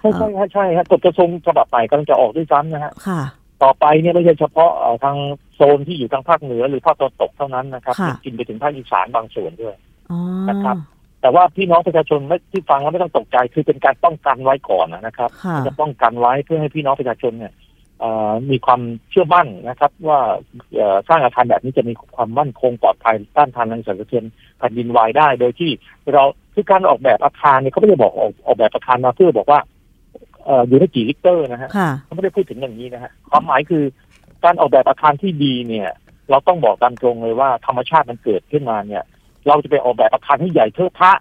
[0.00, 3.20] ใช่ใช่ใช่ใช่ฮะกฎกระทรวงฉบับใหม่กำลังจะออกด้วยซ้ำนะฮะค่ะ
[3.62, 5.16] ต่อไปเนี่ยไม่ใช่เฉพาะเอ่อทาง
[5.54, 9.74] โซนที่อยู่ทางภาคเหนือหรือภาคตะวันตกเท่านั้นนะครับค่ะกินไปถึงภาคอีสานบางส่วนด้วย
[10.10, 10.76] อ๋อนะครับ
[11.20, 17.63] แต่ว่าพี่น้องประชาชนไม่ที่ฟังแล้วไม่ต้องตกใจคือเป็นการป้องกันไว้ก่อนนะครับค่ะจะป้องกันไว้เพื่อให้พี่น้องประชาชนเนี่ยเอ่อ
[18.50, 18.80] มีความ
[19.10, 20.20] เชื่อมั่นนะครับ ว่า
[20.74, 24.24] เอ่อสร้างอาคารแบบนี้จะมีความมั่นคงปลอดภัยต้านทานแรงสั่นสะเทือน
[24.58, 25.70] แผ่นดินไหวได้ โดยที่
[26.12, 26.22] เรา
[26.54, 29.60] คือการออกแบบอาคารเนี่ยเขาไม่ได้บอกออกออกแบบอาคารมาเพื่อบอกว่า
[30.44, 33.84] เอ่ออยู่ได้กี่ลิตรนะฮะค่ะเขาไม่ได้พูดถึงอย่างนี้นะฮะความหมายคือ
[34.44, 35.88] การออกแบบอาคารที่ดีเนี่ย
[36.30, 39.04] เราต้องบอกตามตรงเลยว่าธรรมชาติมันเกิดขึ้นมาเนี่ย
[39.48, 41.16] เราจะไปออกแบบอาคารให้ใหญ่เทอะ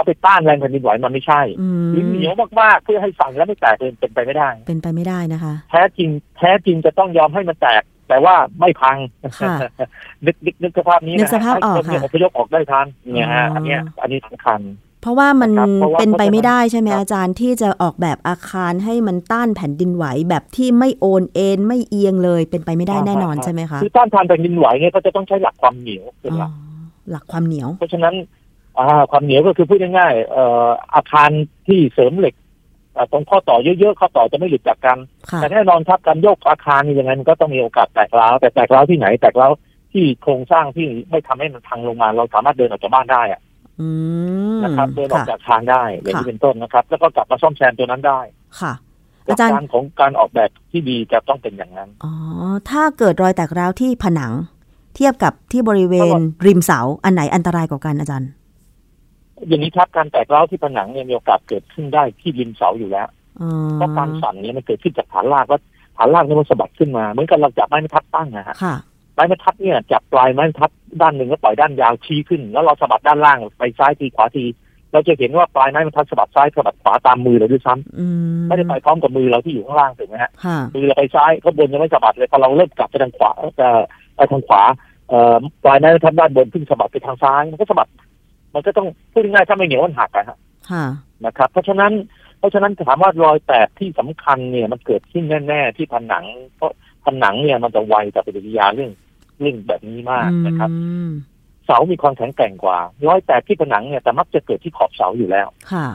[0.00, 8.96] ทะก็ไปต้านแรงแผ่นดินไหวมันไม่ใช่อืมหรือเหนียวมากๆเพื่อให้สั่นแล้วไม่แตกเป็นเป็นไปไม่ได้ เป็นไปไม่ได้นะคะ แท้จริงแท้จริงจะต้องยอมให้มันแตก แต่ว่าไม่พัง
[9.40, 9.56] ค่ะ
[10.26, 14.60] นึกนึกนึกสภาพนี้นึนะกสภาพออกให้คนเนี่ยค่ะอพยพออกได้ทันเนี่ยฮะอ๋ออัอันเนี้ยอันนี้สำคัญ
[15.02, 26.52] เพราะว่ามันนะครับเพราะว่าเป็นไปไม่ได้ใช่ไหมครับอาจารย์ที่จะออกแบบอาคารให้มันต้านแผ่นดินไหวแบบที่ไม่โอนเอ็นไม่เอียงเลยเป็นไปไม่ได้แน่นอนใช่ไหมคะคือต้านทานแผ่นดินไหวเนี่ยก็จะต้องใช้หลักความเหนียวเป็นอ๋หอลัก
[27.10, 28.14] หลักความเหนียว เพราะฉะนั้น
[28.80, 31.30] อ่าความเหนียวก็คือพูดง่ายๆเอ่ออาคาร
[31.66, 32.34] ที่เสริมเหล็ก
[32.96, 34.98] อ่าตรงข้อต่อเยอะๆข้อต่อจะไม่หลุดจากกัน
[35.30, 39.52] ค่ะแต่แน่นอนครับการโยกอาคารนี่ยังไงมันก็ต้องมีโอกาสแตกร้าวแต่แตกร้าวที่ไหนแตกร้าว
[39.92, 43.40] ที่โครงสร้างที่ไม่ทำให้มันพังลงมา เราสามารถเดินออกจากบ้านได้อะ
[43.80, 43.88] อื
[44.56, 48.20] มนะครับเดินออกค่ะจากทางได้อย่างนี้ค่ะเป็นต้นนะครับ แล้วก็กลับมาซ่อมแซมตัวนั้นได้
[48.60, 48.72] ค่ะ
[49.26, 52.12] หลัอากจารย์การของการออกแบบที่ดีจะต้องเป็นอย่างนั้นอ๋อ
[52.70, 54.32] ถ้าเกิดรอยแตกร้าวที่ผนัง
[54.96, 58.30] เทียบกับที่บริเวณครับริมเสาอันไหนอันตรายกว่ากันอาจารย์
[59.48, 63.06] อย่างนี้ครับการแตกร้าวที่ผนังเนี่ยมีโอกาสเกิดขึ้นได้ที่ริมเสาอยู่แล้ว
[63.40, 65.60] อ๋อเพราะการสั่นเนี่ยมันเกิดขึ้นจากฐานรากว่า
[65.96, 68.74] ฐานรากเนี่ยมันสะบัดขึ้นมาเหมือนกับเราจับไม้บรรทัดตั้งนะฮะค่ะ
[69.14, 70.70] ไม้บรรทัดเนี่ยจับปลายไม้บรรทัด
[71.02, 74.44] ด้านหนึ่งแล้วปล่อยด้านยาวชี้ขึ้น แล้วเราสะบัดด้านล่างไปซ้ายทีขวาที
[74.92, 78.06] เราจะเห็นว่าปลายไม้บรรทัดสะบัดซ้ายสะบัดขวาตามมือเราด้วยซ้ำอื
[78.38, 83.68] มไม่ได้ไปพร้อมกับมือเราที่อยู่ข้างล่างถูกไหมฮะค่ะมือเราไปซ้ายข้างบนยังไม่สะบัดเลยพอเราเริ่มกลับไปทางขวาจะ
[84.16, 84.62] ไปทางขวา
[85.08, 87.88] เอ่อปลายไม้บรรทัดด้านบนเพิ่งสะบัดไปทางซ้ายมันก็สะบัด
[88.54, 90.38] มันก็ต้องพูดง่ายๆถ้าไม่เหนียวมันหักอะฮะ
[90.70, 90.84] ค่ะ
[91.24, 91.92] นะครับ เพราะฉะนั้น
[92.38, 96.24] เพราะฉะนั้นถามว่ารอยแตกที่สำคัญเนี่ยมันเกิดขึ้นแน่ๆที่ผนัง
[96.56, 96.72] เพราะ
[97.04, 98.90] ผนังเนี่ยมันจะไวต่อปฏิกิริยาเรื่อง
[99.40, 101.10] เรื่องแบบนี้มากนะครับอืม
[101.66, 105.86] เสามีความแข็งแกร่งกว่า รอยแตกที่ผนังเนี่ยแต่มักจะเกิดที่ขอบเสาอยู่แล้วค่ะ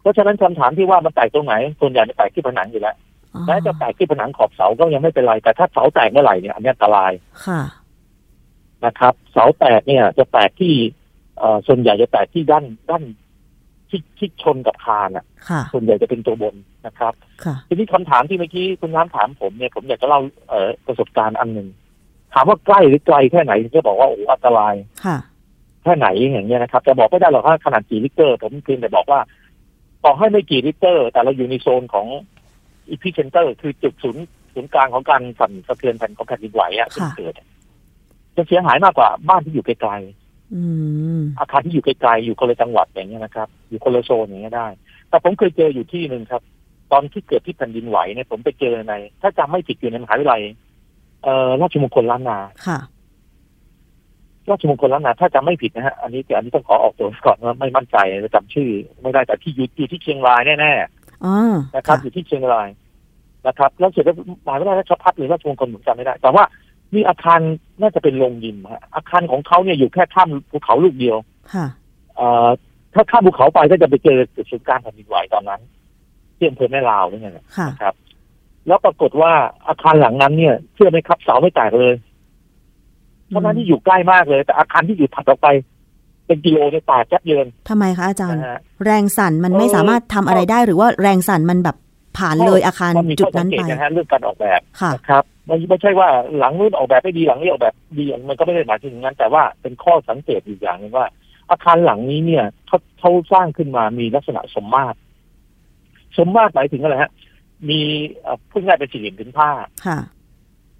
[0.00, 2.96] เพราะฉะนั้นคำถามที่ว่ามันแตกตรงไหนส่วนใหญ่จะแตกที่ผนังอยู่แล้ว
[3.34, 7.12] อ๋อแม้จะแตกที่ผนังขอบเสาก็ยังไม่เป็นไรแต่ถ้าเสาแตกเมื่อไหร่เนี่ยอันนี้อันตราย
[7.46, 7.60] ค่ะ
[8.84, 11.03] นะครับ เสาแตกเนี่ย จะแตกที่เอ่อ
[11.66, 13.02] ส่วนใหญ่จะแตกที่ด้านด้าน
[13.90, 16.54] ที่ที่ชนกับคานอะค่ะส่วนใหญ่จะเป็นตัวบน
[16.86, 17.12] นะครับ
[17.44, 21.68] ค่ะทีนี้คำถามที่เมื่อกี้คุณน้ำถามผมเนี่ยผมอยากจะเล่าเอ่อประสบการณ์อันหนึ่ง
[22.34, 25.16] ถามว่าใกล้หรือไกลแค่ไหนถึงจะบอกว่าโอ้อันตรายค่ะ
[25.82, 29.20] แค่ไหนอย่างเงี้ยนะครับ จะบอกไม่ได้หรอกว่าขนาดกี่ริกผมเพียงแต่บอกว่า
[30.04, 32.06] ต่อให้ไม่กี่ริกแต่เราอยู่ในโซนของ
[32.90, 37.46] epicenter คือจุดศูนย์ศูนย์กลางของการสั่นสะเทือนแผ่นของแผ่นดินไหวอะที่ค่ะเกิดอะ
[38.36, 40.23] จะเสียหายมากกว่าบ้านที่อยู่ไกลอืมๆ
[41.38, 44.68] อาคารที่อยู่ไกลๆอยู่คนละจังหวัดอย่างเงี้ยนะครับ อยู่คนละโซนอย่างเงี้ยได้
[45.08, 46.42] แต่ผมเคยเจออยู่ที่หนึ่งครับ
[46.92, 50.42] ตอนที่เกิดที่แผ่นดินไหวเนี่ยผมไปเจอใน ถ้าจำไม่ผิดอยู่ในมหาวิทยาลัย
[51.22, 52.78] เอ่อราชมงคลล้านนาค่ะ
[54.50, 57.96] ราชมงคลล้านนาถ้าจำไม่ผิดนะฮะอันนี้อันนี้ต้องขอออกตัวก่อนว่าไม่มั่นใจ
[58.34, 58.70] จำชื่อ
[59.02, 61.34] ไม่ได้แต่ที่อยู่อยู่ที่เชียงรายแน่ๆอ๋อ
[61.76, 62.68] นะครับ อยู่ที่เชียงราย
[63.46, 66.44] นะครับแล้วเสร็จแล้วมหาวิทยาลัยราชภัฏหรือราชมงคลผมจำไม่ได้ แต่ว่า
[66.94, 67.40] มีอาคาร
[67.80, 71.16] น่าจะเป็นโรงยิมฮะอาคารของเขาเนี่ยอยู่แค่ข้ามภูเขาลูกเดียว
[71.54, 71.66] ค่ะ
[72.16, 72.48] เอ่อ
[72.94, 75.60] ถ้าข้ามภูเขาไปก็จะไปเจอจุดศูนย์กลางแผ่นดินไหวตอนนั้น
[76.36, 77.94] ที่อำเภอแม่ลาวนี่ไงค่ะนะครับ
[78.66, 79.32] แล้วปรากฏว่า
[79.68, 81.94] อาคารหลังนั้นเนี่ยเชื่อไหมครับเสาไม่แตกเลย
[83.28, 85.48] เพราะนั้นที่อยู่ใกล้มากเลย แต่อาคารที่อยู่ถัดออกไป
[86.26, 91.76] เป็นกิโลเนี่ยแตกยับเยินทำไมคะอาจารย์นะฮะแรงสั่นมันไม่เออสามารถทำอะไรได้หรือว่าแรงสั่นมันแบบ
[92.16, 101.06] ผ่านเลยอาคารมันมีจุข้ดอสันั้งนเกตไปนะฮะเรื่องการออกแบบค่ะนะครับ ไม่ไม่ใช่ว่าหลังนู้นออกแบบไม่ดีหลังนี้ออกแบบดีมันก็ไม่ได้หมายถึงอย่างนั้น แต่ว่าเป็นข้อสังเกตอีกอย่างหนึงว่า
[101.50, 104.96] อาคารหลังนี้เนี่ยเขาเขาสร้างขึ้นมามีลักษณะสมมาตร
[106.18, 107.12] สมมาตรหมายถึงอะไรฮะ
[107.68, 107.80] มี
[108.22, 109.50] เอ่อพูดง่ายเป็นสี่เหลี่ยมผืนผ้า
[109.86, 109.98] ค่ะ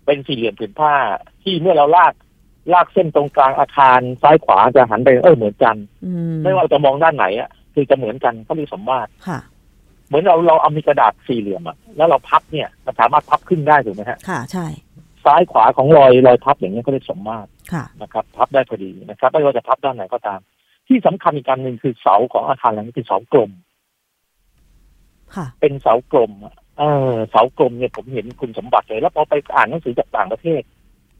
[0.06, 0.92] เป็นสี่เหลี่ยมผืนผ้า
[1.42, 2.12] ที่เมื่อเราลาก
[2.72, 9.53] ลากเส้นตรงกลางอาคารซ้ายขวาจะหันไปเออเหมือนกันอืมไม่ว่าจะมองด้านไหนอะคือจะเหมือนกันเขาเรียกสมมาตรค่ะเห
[10.14, 14.66] มือนเราเราเอามีกระดาษสี่เหลี่ยมอะแล้วเราพับเนี่ยมันสามารถพับขึ้นได้ถูกไหมฮะค่ะใช่
[15.24, 20.40] ซ้ายขวาของรอยรอยพับอย่างนี้ยเขาเรียกสมมาตรค่ะนะครับพับได้พอดีนะครับไม่ว่าจะพับด้านไหนก็ตาม
[20.88, 23.50] ที่สำคัญอีกการหนึ่งคือเสาของอาคารหลังนี้เป็นเสากลม
[25.34, 30.62] ค่ะ เป็นเสากลมอะเออเสากลมเนี่ยผมเห็นคุณสมบัติเลยแล้วพอไปอ่านหนังสือจากต่างประเทศ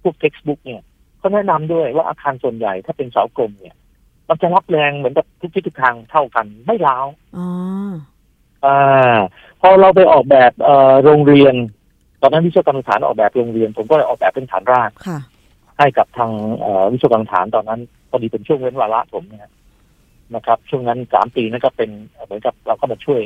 [0.03, 0.83] พวกเท็กซ์บุ๊กเนี่ย
[1.19, 3.75] เขาแนะนำด้วยว่าอาคารส่วนใหญ่ถ้าเป็นเสากลมเนี่ย
[4.29, 7.07] มันจะรับแรงเหมือนกับทุกทิศทุกทางเท่ากันไม่ร้าว
[8.65, 9.19] อ๋ออ่า
[9.61, 11.55] พอเราไปออกแบบเอ่อโรงเรียน
[12.23, 15.19] ตอนนั้นวิศวกรรมสถานออกแบบโรงเรียน ผมก็เลยออกแบบเป็นฐานรากค่ะ
[15.79, 19.51] ให้กับทางเอ่อวิศวกรรมสถานตอนนั้นพอดีเป็นช่วงเว้นวาระผมเนี่ย
[20.35, 21.91] นะครับ ช่วงนั้นสามปีนั่นก็เป็น
[22.25, 23.21] เหมือนกับเราก็มาช่วย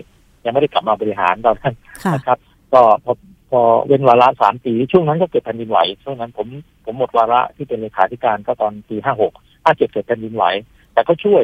[0.45, 1.75] ยังไม่ได้กลับมาบริหารตอนนั้น
[2.05, 2.39] ค่ะนะครับ
[2.73, 3.13] ก็พอ
[3.51, 6.47] พอเว้นวาระสามปี ช่วงนั้นก็เกิดแผ่นดินไหวช่วงนั้นผม
[6.85, 9.33] ผมหมดวาระที่เป็นเลขาธิการก็ตอนปีห้าหก
[9.65, 10.45] ห้าเจ็ดเกิดแผ่นดินไหว
[10.93, 11.43] แต่ก็ช่วย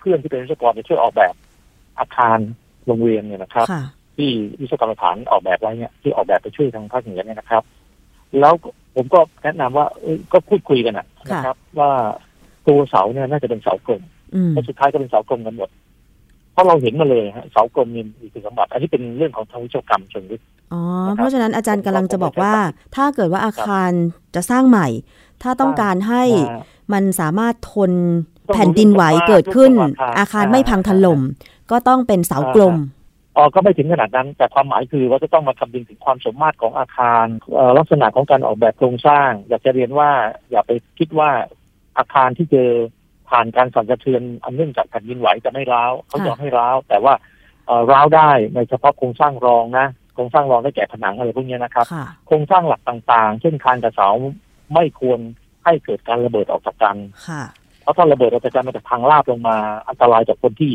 [0.00, 1.34] เพื่อนๆที่เป็นวิศวกรไปช่วยออกแบบ
[1.98, 2.38] อาคาร
[2.88, 3.82] โรงเรียนเนี่ยนะครับค่ะ
[4.16, 7.62] ที่วิศวกรรมสถานออกแบบไว้เนี่ยที่ออกแบบไปช่วยทางภาคเหนือเนี่ยนะครับ
[8.40, 8.54] แล้ว
[8.94, 11.90] ผมก็แนะนำว่าเอ้ยก็พูดคุยกันนะนะครับ ว่า
[12.66, 14.02] ตัวเสาเนี่ยน่าจะเป็นเสากลม
[14.34, 15.68] อืมแล้วสุดท้ายก็เป็นเสากลมกันหมด
[16.52, 20.40] เพราะเราเห็นมาเลยฮะเสากลมนี่มีคุณสมบัติอันนี้เป็นเรื่องของทางวิศวกรรมเชิงลึก
[20.72, 22.54] อ๋อนะครับเพราะฉะนั้นอาจารย์กำลังจะบอกว่า
[22.96, 23.90] ถ้าเกิดว่าอาคาร
[24.34, 24.88] จะสร้างใหม่
[25.42, 26.60] ถ้าต้องการให้อ่า
[26.92, 27.92] มันสามารถทน
[28.48, 31.20] ต้องดูแผ่นดินไหวเกิดขึ้นเรื่องของอาคารอาคารไม่พังถล่ม
[31.70, 32.76] ก็ต้องเป็นเสากลม
[33.36, 40.10] อ๋อก็ไม่ถึงขนาดนั้น แต่ความหมายคือว่าจะต้องมาคำนึงถึงความสมมาตรของอาคารเอ่อลักษณะของการออกแบบโครงสร้าง อยากจะเรียนว่า
[40.50, 41.30] อย่าไปคิดว่า
[41.98, 42.70] อาคารที่เจอ
[43.30, 47.14] ผ่านการสั่นสะเทือนอันเนื่องจากแผ่นดินไหวจะไม่ร้าวเขายอมให้ร้าว แต่ว่า
[47.66, 54.08] เอ่อร้าวได้ในเฉพาะโครงสร้างรองนะโครงสร้างรองได้แก่ผนังอะไรพวกเนี้ยนะครับค่ะโครงสร้างหลักต่างๆ เช่นคานกับเสา
[54.74, 55.20] ไม่ควร
[55.64, 56.96] ให้เกิดการระเบิดออกจากกัน
[57.28, 57.42] ค่ะ
[57.82, 59.56] เพราะถ้าระเบิดออกจากกันมันจะพังราบลงมา
[59.88, 60.72] อันตรายจากคนที่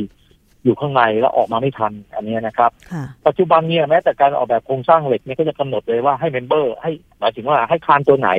[0.63, 8.29] อยู่ข้างในแล้วออกมาไม่ทันอันเนี้ยนะครับค่ะปัจจุบันเนี่ยแม้แต่การออกแบบโครงสร้างเหล็กเนี่ยก็จะกำหนดเลยว่าให้เมมเบอร์ ให้หมายถึงว่าให้คานตัวไหน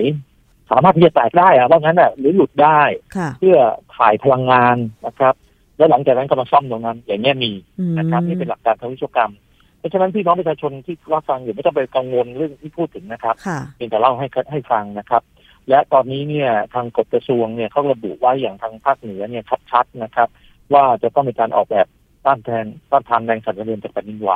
[0.71, 2.81] สามารถที่จะแตกได้อะว่างั้นอะหรือหลุดได้
[3.17, 3.57] ค่ะเพื่อ
[3.97, 5.35] ถ่ายพลังงานนะครับ
[5.79, 9.33] แล้วหลังจากนั้นก็มาซ่อมตรงนั้น อย่างเงี้ยมีอืมนะครับนี่เป็นหลักการทางวิศวกรรม
[9.79, 15.23] เพราะฉะนั้นพี่น้องประชาชนที่รับฟังอยู่ไม่ต้องไปกังวลเรื่องที่พูดถึงนะครับค่ะเพียงแต่เล่าให้ให้ฟังนะครับ
[15.69, 20.29] และตอนนี้เนี่ยทางกฎกระทรวงเนี่ยเขาระบุไว้อย่างทางภาคเหนือเนี่ยชัดๆนะครับ
[20.75, 21.87] ว่าจะต้องมีการออกแบบ
[22.27, 24.33] ต้านแทนต้านทานแรงสั่นสะเทือนจากแผ่นดินไหว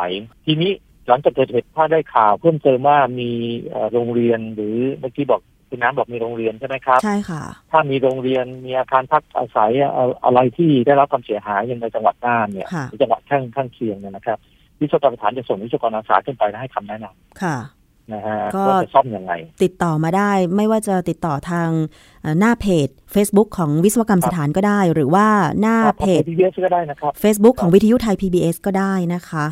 [0.47, 0.73] ทีนี้
[1.09, 3.31] หลังจากเกิดเหตุถ้าได้ข่าวเพิ่มเติมว่ามี
[3.71, 14.39] เอ่อโรงเรียนหรือเมื่อกี้บอกคุณน้ำบอกมีโรงเรียนใช่ไหมครับ ใช่ค่ะ ถ้ามีโรงเรียนมีอาคารพักอาศัยเอ่ออะไรที่ได้รับความเสียหายอย่างในจังหวัดน่านเนี่ยค่ะหรือจังหวัดข้างข้างเคียงเนี่ยนะครับ
[14.81, 17.07] วิศวกรรมสถานจะส่งวิศวกรอาสาขึ้นไปและให้คำแนะน
[17.43, 17.78] ค่ะำ
[18.13, 21.69] นะฮะก็ว่าจะซ่อมยังไง ติดต่อมาได้ไม่ว่าจะติดต่อทาง
[22.23, 25.27] เอ่อหน้าเพจ Facebook ของวิศวกรรมสถานก็ได้ หรือว่า
[25.61, 29.47] หน้าเพจพีบีเอสก็ได้นะครับ Facebook ของวิทยุไทย PBS ก็ได้นะคะ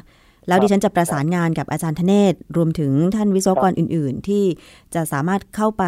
[0.48, 4.44] แล้วครับดิฉันจะประสานงานกับอาจารย์ธเนศรวมถึงท่านวิศวกรอื่น ๆ ที่
[4.94, 5.84] จะสามารถเข้าไป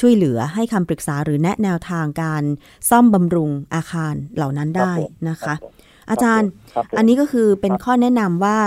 [0.00, 2.42] ช่วยเหลือให้คำปรึกษาหรือแนะแนวทางการ
[2.90, 4.92] ซ่อมบำรุงอาคารเหล่านั้นได้
[5.28, 5.54] นะคะ
[6.10, 8.58] อาจารย์ครับผมอันนี้ก็คือเป็นครับข้อแนะนำว่า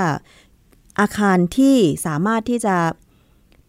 [0.99, 1.75] อาคารที่
[2.05, 2.75] สามารถที่จะ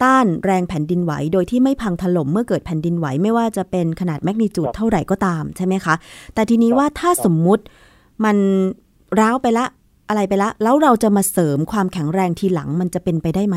[0.03, 5.95] ต้านแรงแผ่นดินไหว โดยที่ไม่พังถล่มเมื่อเกิดแผ่นดินไหวไม่ว่าจะเป็นขนาดแมกนิจูดเท่าไหร่ก็ตามใช่ไหมคะ
[6.35, 7.63] แต่ทีนี้ว่าถ้าสมมุติ
[8.25, 8.37] มัน
[9.21, 9.67] ร้าวไปละ
[10.09, 13.57] อะไรไปละ แล้วเราจะมาเสริมความแข็งแรงทีหลังมันจะเป็นไปได้ไหม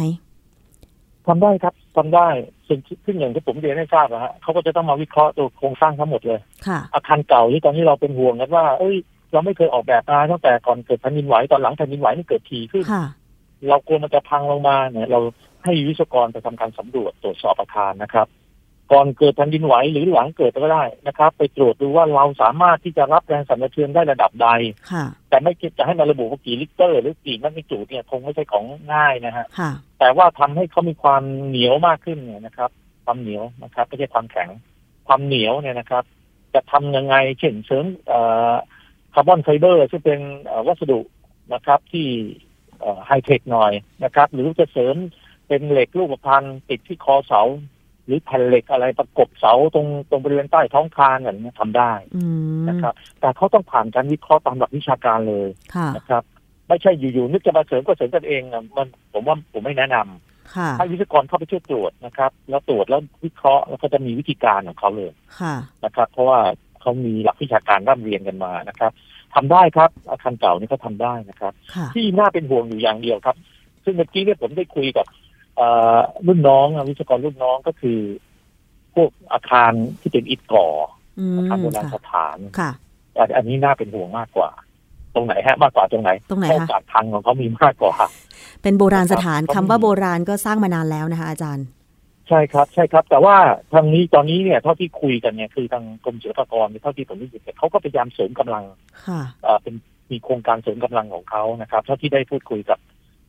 [1.27, 2.27] ทำได้ครับทำได้
[2.67, 8.95] ซึ่งซึ่งอย่างที่ผมเรียนให้ทราบนะฮะเขาก็จะต้องมาวิเคราะห์ตัวโครงสร้างทั้งหมดเลยค่ะอาคารเก่าที่ตอนนี้เราเป็นห่วงกันว่า เอ้ย
[9.33, 13.05] เราไม่เคยออกแบบมาตั้งแต่ก่อนเกิดแผ่นดินไหวตอนหลังแผ่นดินไหวนี่เกิดทีขึ้นค่ะ
[13.69, 15.19] เรากลัวมันจะพังลงมาเนี่ย เรา
[15.65, 18.27] ให้วิศวกรไปทำการสำรวจตรวจสอบอาคารนะครับ
[18.91, 24.49] ก่อนเกิดแผ่นดินไหวหรือหลังเกิดก็ได้นะครับ ไปตรวจดูว่าเราสามารถที่จะรับแรงสั่นสะเทือนได้ระดับใด
[24.91, 32.69] ค่ะแต่ไม่คิดจะให้มาระบุว่ากี่ริกเตอร์หรือกี่ magnitude เนี่ยคงไม่ใช่ของง่ายนะฮะค่ะแต่ว่าทำให้เขามีความเหนียวมากขึ้นเนี่ยนะครับ
[33.05, 34.49] ความเหนียวนะครับไม่ใช่ความแข็ง
[35.07, 36.03] ความเหนียวเนี่ยนะครับ
[36.53, 38.19] จะทำยังไงเช่นเสริมเอ่
[38.51, 38.53] อ
[39.13, 40.99] carbon fiber ซึ่งเป็นเอ่อวัสดุ
[41.53, 42.07] นะครับที่
[43.05, 43.71] ไฮเทคหน่อย
[44.03, 44.95] นะครับ หรือจะเสริม
[45.47, 47.41] เป็นเหล็กรูปพรรณติดที่คอเสา
[48.05, 52.23] หรือแผ่นเหล็กอะไรประกบเสาตรงตรงบริเวณใต้ท้องคานอย่างนี้ยทำได้อื
[52.61, 56.23] มนะครับ แต่เขาต้องผ่านการวิเคราะห์ตามหลักวิชาการเลยค่ะนะครับ
[56.67, 65.55] ไม่ใช่อยู่ๆนึกจะมาเสริมก็เสริมกันเองอะมันผมว่าผมไม่แนะนำค่ะให้วิศวกรเข้าไปช่วยตรวจนะครับ แล้วตรวจแล้ววิเคราะห์แล้วก็จะมีวิธีการของเขาเลยค่ะ
[65.85, 66.39] นะครับ เพราะว่า
[66.81, 68.91] เขามีหลักวิชาการร่ำเรียนกันมานะครับ
[69.35, 73.35] ทำได้ครับ อาคารเก่านี่ก็ทำได้นะครับค่ะที่น่าเป็นห่วงอยู่อย่างเดียวครับ
[73.83, 75.24] ซึ่งเมื่อกี้เนี่ยผมได้คุยกับเอ่อ
[76.27, 77.99] รุ่นน้องอะวิศวกรรุ่นน้องก็คือ
[78.95, 80.67] พวกอาคารที่เป็นอิฐก่อ
[81.19, 82.71] อืมอาคารโบราณค่ะสถานค่ะ
[83.17, 84.49] อันอันนี้น่าเป็นห่วงมากกว่า
[85.15, 87.95] ตรงไหนฮะมากกว่าตรงไหนตรงไหนเพาะคะโอกาสพังของเขามีมากกว่า
[88.61, 91.65] เป็นโบราณสถานครับคำว่าโบราณก็สร้างมานานแล้วนะคะ อาจารย์
[92.29, 93.35] ใช่ครับ ใช่ครับ แต่ว่า
[93.73, 98.63] ทางนี้ตอนนี้เนี่ยเท่าที่คุยกันเนี่ยคือทางกรมศิลปากรเนี่ยเท่าที่ผมได้ยินเนี่ยเขาก็พยายามเสริมกำลัง
[99.07, 99.75] ค่ะเอ่อเป็น
[100.11, 102.79] มีโครงการเสริมกำลังของเขานะครับ เท่าที่ได้พูดคุยกับ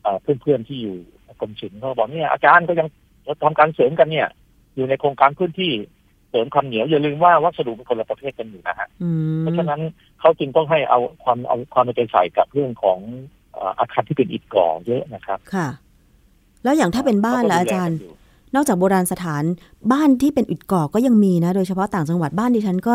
[0.01, 0.97] เอ่อเพื่อนๆที่อยู่
[1.39, 2.87] กรมศิลป์เขาบอกเนี่ยอาจารย์ก็ยัง
[3.43, 4.27] ทำการเสริมกันเนี่ย
[4.75, 5.71] อยู่ในโครงการพื้นที่
[6.29, 9.81] เสริมความเหนียวอย่าลืมว่าวัสดุเป็นคนละประเภทกันอยู่นะฮะอืมเพราะฉะนั้น
[10.19, 12.99] เขาจึงต้องให้เอาความเอาความเอาใจใส่กับเรื่องของ
[13.51, 15.67] เอ่ออาคารที่เป็นอิฐก่อเยอะนะครับค่ะ
[16.63, 19.43] แล้วอย่างถ้าเป็นบ้านล่ะอาจารย์เขก็ดูแลกันนอกจากโบราณสถาน
[19.91, 22.93] บ้านที่เป็นอิฐก่อก็ยังมีนะ โดยเฉพาะต่างจังหวัดบ้านดิฉันก็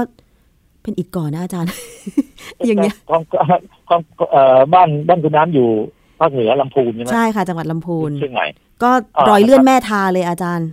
[0.83, 1.71] เป็นอิฐก่อนะอาจารย์
[2.67, 3.23] อย่างเงี้ยความ
[3.89, 4.01] ความ
[4.33, 5.69] เอ่อบ้านบ้านคุณน้ำอยู่
[6.23, 8.47] ภาคเหนือลำพูนใช่ไหมใช่ค่ะ จังหวัดลำพูนเชียงใหม่
[8.83, 10.69] ก็อ่ารอยเลื่อนแม่ทาเลยอาจารย์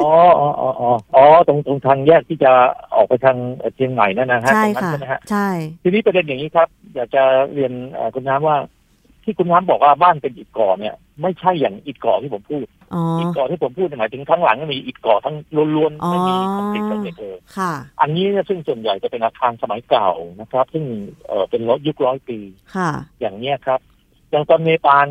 [0.00, 2.52] อ๋ออ๋ออ๋ออ๋ออ๋อตรงตรงทางแยกที่จะ
[2.94, 5.48] ออกไปทางเอ่อเชียงใหม่นั่นนะฮะใช่ตรงนั้นค่ะใช่ไหมฮะใช่
[5.82, 7.22] ทีนี้ประเด็นอย่างนี้ครับ อยากจะ
[7.54, 8.56] เรียนเอ่อคุณน้ำว่า
[9.24, 15.36] ที่คุณน้ำบอกว่าบ้านเป็นอิฐก่อเนี่ย ไม่ใช่อย่างอิฐก่อที่ผมพูดอ๋ออิฐก่อที่ผมพูดหมายถึงทั้งหลังก็มีอิฐก่อทั้ง
[15.74, 20.10] ล้วนอ๋อๆไม่มีคอนกรีตสำเร็จเลยค่ะอันนี้เนี่ยซึ่งส่วนใหญ่จะเป็นอาคารสมัยเก่า
[20.40, 20.84] นะครับ ซึ่ง
[21.26, 22.38] เอ่อเป็นร้อยยุคร้อยปี
[22.76, 23.80] ค่ะอย่างเนี้ยครับ
[24.30, 25.06] อย่างตอนเนปาล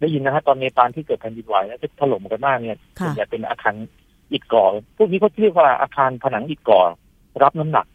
[0.00, 3.74] ได้ยินนะฮะตอนเนปาลที่เกิดแผ่นดินไหวแล้วที่ถล่มกันมากเนี่ยค่ะส่วนใหญ่เป็นอาคาร
[4.32, 4.64] อิฐก่อ
[4.96, 6.80] พวกนี้เขาเรียกว่าอาคารผนังอิฐก่อ
[7.42, 7.86] รับน้ำหนัก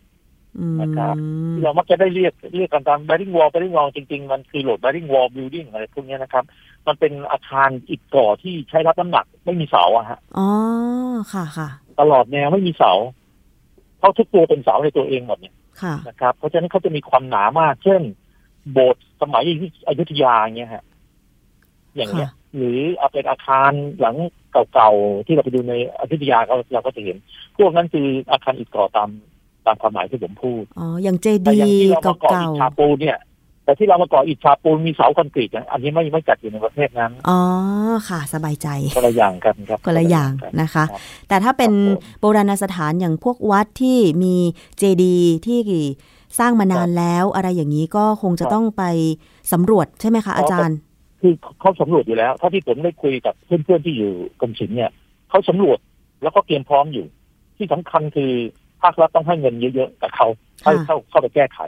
[0.60, 1.16] อืมนะครับ
[1.54, 6.44] ที่เรามักจะได้เรียกเรียกกันตาม bearing wall bearing wall จริงๆ มันคือ load bearing wall building อะไรพวกเนี้ยนะครับ
[6.88, 10.48] มันเป็นอาคารอิฐก่อที่ใช้รับน้ำหนัก ไม่มีเสาอะฮะอ๋อ
[11.34, 11.70] ค่ะค่ะ
[12.00, 12.94] ตลอดแนวไม่มีเสา
[14.00, 18.02] เขาทุกตัวเป็นเสาในตัวเองหมดเนี่ยค่ะนะครับ เพราะฉะนั้นเขาจะมีความหนามาก เช่น
[18.72, 19.44] โบสถ์สมัย
[19.88, 20.84] อยุธยาอย่างเงี้ยฮะ
[21.96, 24.16] อย่างเงี้ยค่ะหรือเอาเป็นอาคารหลัง
[24.74, 27.18] เก่าๆที่เราไปดูในอยุธยาเราเราก็จะเห็น
[27.58, 29.10] พวกนั้นคืออาคารอิฐก่อตาม
[29.66, 33.18] ตามความหมายที่ผมพูดอ๋ออย่างเจแต่ดีอย่างที่เรามาก่อเก่าอิฐชาปูนเนี่ย
[33.64, 37.40] แต่ที่เรามาก่ออิฐชาปูนมีเสาคอนกรีตเนี่ยอันนี้ไม่ไม่จัดอยู่ในประเภทนั้นๆอ๋อ
[38.10, 44.36] ค่ะ สบายใจคนละอย่างกันครับคนละอย่างนะคะรับแต่ถ้าเป็นครับผมโบราณสถานอย่างพวกวัดที่มี
[44.78, 45.60] เจดีที่
[46.40, 48.84] สร้างมานานแล้ว อะไรอย่างนี้ก็คงจะครับต้องไป
[49.54, 50.78] สำรวจใช่ไหมคะอาจารย์
[51.22, 54.92] คือเขาสำรวจอยู่แล้วเท่าที่ผมได้คุยกับเพื่อนๆที่อยู่กรมศิลป์เนี่ย
[55.30, 55.78] เขาสำรวจ
[56.24, 57.06] แล้วก็เตรียมพร้อมอยู่
[57.58, 58.32] ที่สำคัญคือ
[58.82, 60.28] ภาครัฐต้องให้เงินเยอะๆกับเขา
[60.64, 61.60] ให้ค่ะเข้าเข้าไปแก้ไข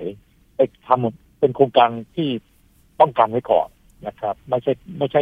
[0.55, 2.29] ไปทำเป็นโครงการที่
[2.99, 3.67] ป้องกันไว้ก่อน
[4.07, 5.21] นะครับ ไม่ใช่ไม่ใช่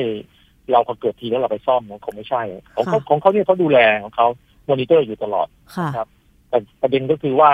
[0.72, 2.42] เราพอเกิดทีแล้วเราไปซ่อมมันคงไม่ใช่
[2.76, 4.28] ของเขาของเขาเนี่ยเขาดูแลของเขา
[4.70, 6.08] มอนิเตอร์อยู่ตลอดค่ะครับ
[6.50, 7.52] แต่ประเด็นก็คือว่า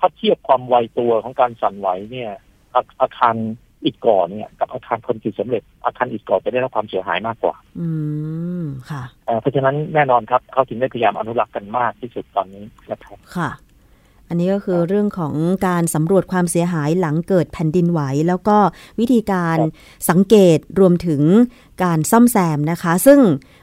[0.00, 2.30] ถ้าเทียบความไวตัวของการสั่นไหวเนี่ย
[2.74, 3.36] อาอาคาร
[3.84, 7.88] อิฐก่อเนี่ย กับอาคารคอนกรีตสำเร็จอาคารอิฐก่อจะได้รับความเสียหายมากกว่า อื
[8.62, 13.50] มค่ะเอ่อเพราะฉะนั้นแน่นอนครับเขาถึงได้พยายามอนุรักษ์กันมากที่สุดตอนนี้นะครับค่ะ
[14.30, 15.34] อันนี้ก็คือเรื่องของ
[15.66, 18.56] การสำรวจความเสียหายหลังเกิดแผ่นดินไหว แล้วก็
[19.00, 21.22] วิธีการครับสังเกตรวมถึง
[21.84, 23.18] การซ่อมแซมนะคะ ซึ่ง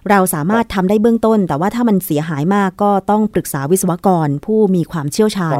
[0.10, 5.60] เราสามารถทำได้เบื้องต้น แต่ว่าถ้ามันเสียหายมากก็ต้องปรึกษาวิศวกรผู้มีความเชี่ยวชาญ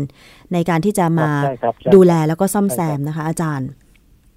[0.54, 3.70] ในการที่จะมาใช่ครับใช่ดูแลแล้วก็ซ่อมแซมนะคะ อาจารย์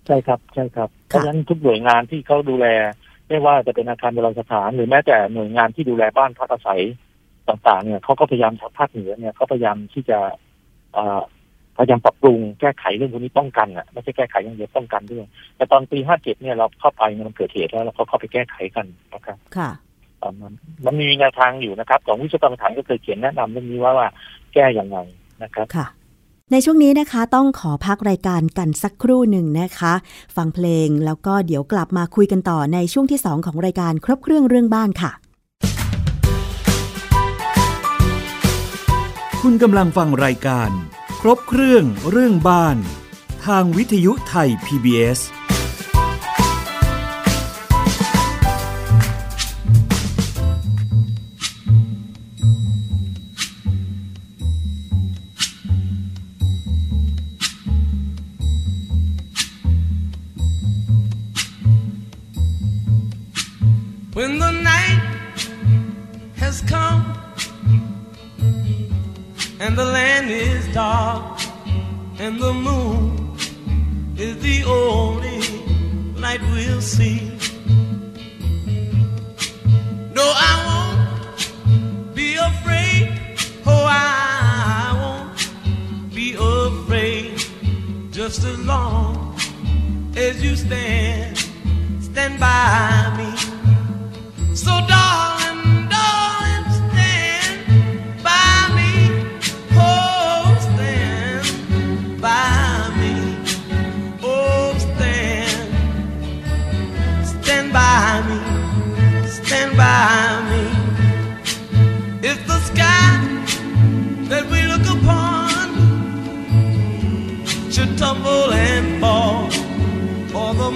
[0.06, 2.66] ใช่ครับใช่ครับเพราะฉะนั้นทุกหน่วยงานที่เขาดูแล
[3.28, 6.82] ไม่ว่าจะเป็นอาคารโบราณสถาน หรือแม้แต่หน่วยงานที่ดูแลบ้านพักอาศัย
[7.48, 10.36] ต่างๆเนี่ยเขาก็พยายามภาคเหนือเนี่ยเขาพยายามที่จะเอ่อ
[11.76, 15.24] พยายามปรับปรุงแก้ไขเรื่องพวกนี้ป้องกันอะไม่ใช่แก้ไขอย่างเดียวป้องกันด้วย
[15.56, 19.70] แต่ตอนปีห้าเจ็ดเนี่ยเราเข้าไปเนี่ยมันเกิดเหตุแล้วเราก็เข้าไปแก้ไขกันนะครับค่ะ
[20.22, 20.54] ตอนนั้น
[20.86, 24.08] มันมีแนวทางอยู่นะครับของวิศวกรรมฐานก็เคยเขียนแนะนำเรื่องนี้ว่าว่า
[24.54, 24.98] แก้อย่างไง
[25.42, 25.86] นะครับค่ะ
[26.52, 29.92] ในช่วงนี้นะคะต้องขอพักรายการกันสักครู่หนึ่งนะคะ
[30.36, 35.10] ฟังเพลงแล้วก็เดี๋ยวกลับมาคุยกันต่อในช่วงที่ 2 ของรายการครบเครื่องเรื่องบ้านค่ะ
[39.44, 40.70] คุณกำลังฟังรายการ
[41.20, 42.76] ครบเครื่องเรื่องบ้าน
[43.46, 45.20] ทางวิทยุไทย PBS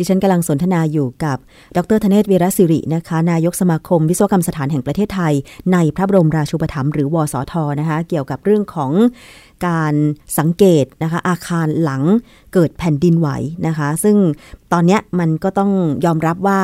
[0.00, 1.38] ดิฉันกำลังสนทนาอยู่กับ
[1.76, 5.34] ดรธเนศวีรศิรินะคะ นายกสมาคมวิศวกรรมสถานแห่งประเทศไทย
[5.72, 8.92] ในพระบรมราชูปถัมภ์หรือวสทนะคะ เกี่ยวกับเรื่องของ
[9.66, 9.94] การ
[10.38, 12.02] สังเกตนะคะ อาคารหลัง
[12.52, 13.28] เกิดแผ่นดินไหว
[13.66, 14.16] นะคะ ซึ่ง
[14.72, 15.70] ตอนนี้มันก็ต้อง
[16.04, 16.60] ยอมรับว่า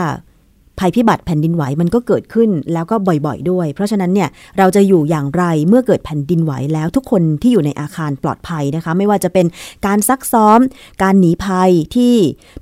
[0.78, 9.46] ภัยพิบัติแผ่นดินไหวมันก็เกิดขึ้นแล้วก็บ่อยๆด้วย เพราะฉะนั้นเนี่ยเราจะอยู่อย่างไรเมื่อเกิดแผ่นดินไหวแล้วทุกคนที่อยู่ในอาคารปลอดภัยนะคะ ไม่ว่าจะเป็น
[9.86, 10.58] การซักซ้อม
[11.02, 12.14] การหนีภัยที่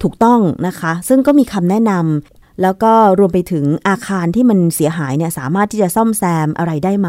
[0.02, 7.08] ถูกต้องนะคะ ซึ่งก็มีคำแนะนำแล้วก็รวมไปถึงอาคารที่มันเสียหายเนี่ยสามารถที่จะซ่อมแซมอะไรได้ไหม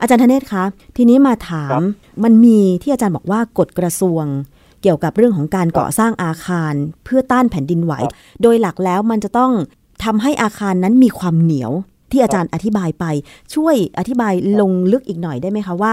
[0.00, 0.64] อาจารย์ธเนศคะ
[0.96, 1.80] ทีนี้มาถาม
[2.24, 4.24] มันมีที่อาจารย์บอกว่ากฎกระทรวง
[4.82, 7.92] เกี่ยวกับเรื่องของการก่อสร้างอาคาร เพื่อต้านแผ่นดินไหว
[8.42, 9.52] โดยหลักแล้วมันจะต้อง
[10.04, 11.72] ทำให้อาคารนั้นมีความเหนียว
[12.10, 13.04] ที่อาจารย์อธิบายไป
[13.54, 15.92] ช่วยอธิบายลงลึกอีกหน่อยได้ไหมคะว่า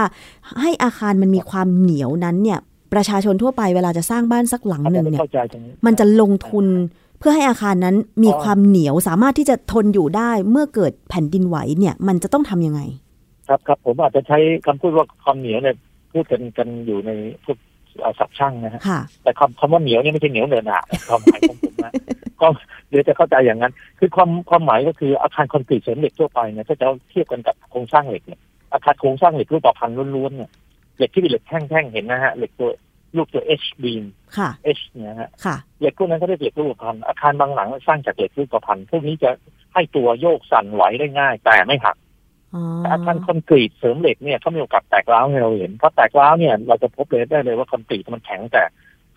[0.60, 2.58] ให้อาคารมันมีความเหนียวนั้นเนี่ย
[2.92, 6.66] ประชาชนทั่วไปเวลาจะสร้างบ้านสักหลังหนึ่งเนี่ยเข้าใจตรงนี้มันจะลงทุน
[7.18, 12.80] เพื่อให้อาคารนั้นมีความเหนียวสามารถที่จะทนอยู่ได้เมื่อเกิดแผ่นดินไหวเนี่ย มันจะต้องทำยังไง
[13.48, 15.76] ครับครับผมอาจจะใช้คำพูดว่าความเหนียวเนี่ย
[16.12, 17.10] พูดกันกันอยู่ใน
[17.44, 17.58] พวก
[18.00, 21.92] เอ่อศัพท์ช่างนะฮะค่ะแต่คำคำว่าเหนียวเนี่ยไม่ใช่เหนียวเนินหนาความหมายของผมนะ
[22.40, 22.46] ก็
[22.88, 28.40] เดี๋ยวจะเข้าใจอย่างนั้น คือความความหมายก็คืออาคารคอนกรีตเสริมเหล็กทั่วไปเนี่ยถ้าจะเอาเทียบกันกับโครงสร้างเหล็กเนี่ย
[28.72, 30.50] อาคารโครงสร้างเหล็กรูปประพันธ์ล้วนๆเนี่ย
[30.96, 32.70] เหล็กที่เป็นเหล็กแท่งๆเห็นนะฮะเหล็กตัว
[33.16, 34.04] ลูกตัว H beam
[34.36, 39.30] ค่ะ H เนี่ยฮะค่ะเหล็กพวกนั้นก็เรียกเหล็กรูปประพันธ์อาคารบางหลังสร้างจากเหล็กรูปประพันธ์พวกนี้จะ
[39.74, 41.96] ให้ตัวโยกสั่นไหวได้ง่าย แต่ไม่หัก
[42.54, 48.62] อ๋อแต่อาคารคอนกรีตเสริมเหล็กเนี่ยเขามีโอกาสแตกร้าวให้เราเห็นเพราะแตกร้าวเนี่ยเราจะพบเลยได้เลยว่าคอนกรีตมันแข็งแต่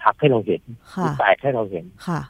[0.03, 2.21] หักให้เราเห็นหค่ะรือแตกให้เราเห็นค่ะ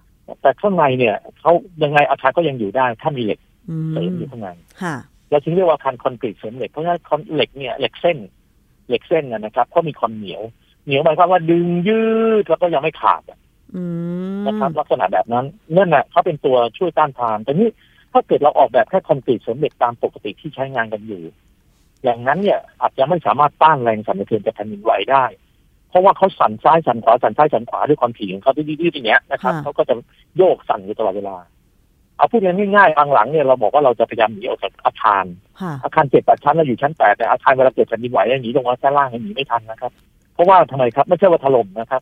[0.42, 1.52] แต่ข้างในเนี่ยเขา
[1.84, 3.39] ยังไงอาคารก็ยังอยู่ได้ถ้ามีเหล็ก
[3.70, 4.50] อืเสริมมอยู่ข้างใน
[4.82, 4.96] ค่ะ
[5.30, 8.17] เราจึงเรียกว่าอาคารคอนกรีตเสริมเหล็กเพราะฉะนั้นคอนเหล็กเนี่ยเหล็กเส้น
[8.88, 10.42] เหล็กเส้นนะนะครับเขามีความเหนียว
[10.86, 12.04] เหนียวหมายความว่าดึงยื
[12.42, 13.40] ดแล้วก็ยังไม่ขาดอะ
[13.75, 13.84] อื
[14.40, 17.69] มนะครับลักษณะแบบนั้นนั่นแหละเขาเป็นตัวช่วยต้านทานแต่นี่
[18.14, 21.22] ถ้าเกิดเราออกแบบแค่คอนกรีตเสริมเหล็กตามปกติที่ใช้งานกันอยู่
[22.04, 25.26] อย่างนั้นเนี่ยอาจจะไม่สามารถต้านแรงสั่นสะเทือนจากแผ่นดินไหวได้
[25.90, 29.96] เพราะว่าเขาสั่นซ้ายสั่นขวาสั่นซ้ายสั่นขวาด้วยความถี่ของเขาที่ดื้อๆอย่างเงี้ยนะครับเขาก็จะ
[30.38, 31.38] โยกสั่นอยู่ตลอดเวลา
[32.18, 35.26] เอาพูดง่ายๆบางหลังเนี่ยเราบอกว่าเราจะพยายามหนีออกจากอาคาร
[35.84, 39.92] อาคารเจ็ดแปดชั้นเราอยู่ชั้นแปดแต่อาคารเวลาเกิดแผ่นดินไหวเนี่ยหนีลงมาชั้นล่างเนี่ยหนีไม่ทันนะครับ
[40.34, 42.02] เพราะว่าทำไมครับไม่ใช่ว่าถล่มนะครับ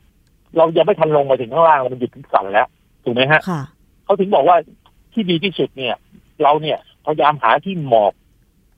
[0.57, 2.68] เรายังไม่ทันลงมาถึงข้างล่างมันหยุดสั่นแล้ว
[3.03, 3.62] ถูกไหมฮะค่ะ
[4.05, 4.57] เขาถึงบอกว่า
[5.14, 5.95] ที่ดีที่สุดเนี่ย
[6.43, 8.14] เราเนี่ยพยายามหาที่หมอบ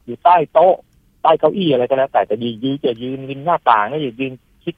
[0.05, 0.75] อยู่ใต้โต๊ะ
[1.23, 4.75] ใต้เก้าอี้อะไรก็แล้ว แต่แต่ดียืนจะยืนริมหน้าต่างนะอย่ายืนชิด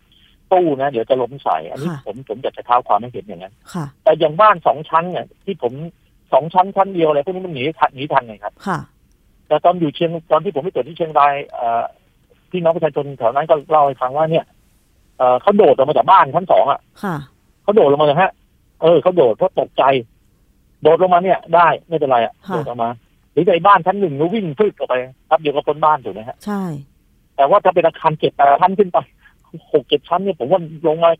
[0.52, 5.74] ตู้นะเดี๋ยวจะล้มใส่อันนี้ค่ะผมผมอยากจะเท้าความให้เห็นอย่างนั้นค่ะแต่อย่างบ้านสองชั้นเนี่ย ที่ผม
[6.34, 8.80] สองชั้นชั้นเดียวอะไรพวกนี้มันหนีทันหนีทันไงครับค่ะ
[9.48, 11.84] แต่ตอนอยู่เชียงตอนที่ผมไปตรวจที่เชียงรายเอ่อ
[12.52, 14.46] พี่น้องประชาชนแถวนั้นก็เล่าให้ฟังว่าเนี่ย
[15.18, 17.16] เอ่อเขาโดดออกมาจากบ้านชั้นสองอะค่ะ
[17.64, 18.32] เขาโดดลงมาเลยฮะ
[18.82, 19.84] เออเขาโดดเพราะตกใจ
[20.82, 22.90] โดดลงมาเนี่ยได้ไม่เป็นไรอะค่ะโดดออกมา
[23.32, 24.96] หรือในบ้านชั้นหนึ่งแล้ววิ่งพืดออกไป
[25.30, 26.64] ครับเดี๋ยวก็พ้นบ้านถูกไหมฮะใช่
[27.36, 28.98] แต่ว่าถ้าเป็นอาคารเจ็ดแปดชั้นขึ้นไป
[29.74, 31.12] หกเจ็ดชั้นเนี่ยผมว่าลงมา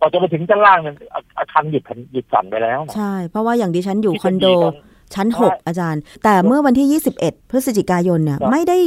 [0.00, 8.78] ก่อนจะไปถึงชั้นล่างเนี่ยอาอาคารหยุดแผ่นหยุดสั่นไปแล้วนะใช่ เพราะว่าอย่างดิฉันอยู่คอนโดที่จะมีการชั้นใช่6อาจารย์ แต่เมื่อวันที่ 21 พฤศจิกายนเนี่ยครับไม่ได้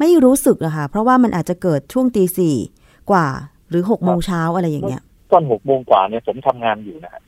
[0.00, 2.56] ไม่รู้สึกอะค่ะ เพราะว่ามันอาจจะเกิดช่วงตีสี่
[3.10, 3.26] กว่า
[3.70, 5.02] หรือ6โมงเช้าอะไรอย่างเงี้ย
[5.32, 7.22] ตอนหกโมงกว่าเนี่ยผมทำงานอยู่นะฮะ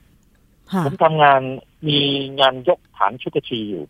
[0.72, 1.40] ค่ะผมทำงาน
[1.88, 1.98] มี
[2.40, 3.84] งานยกฐานชุกชีอยู่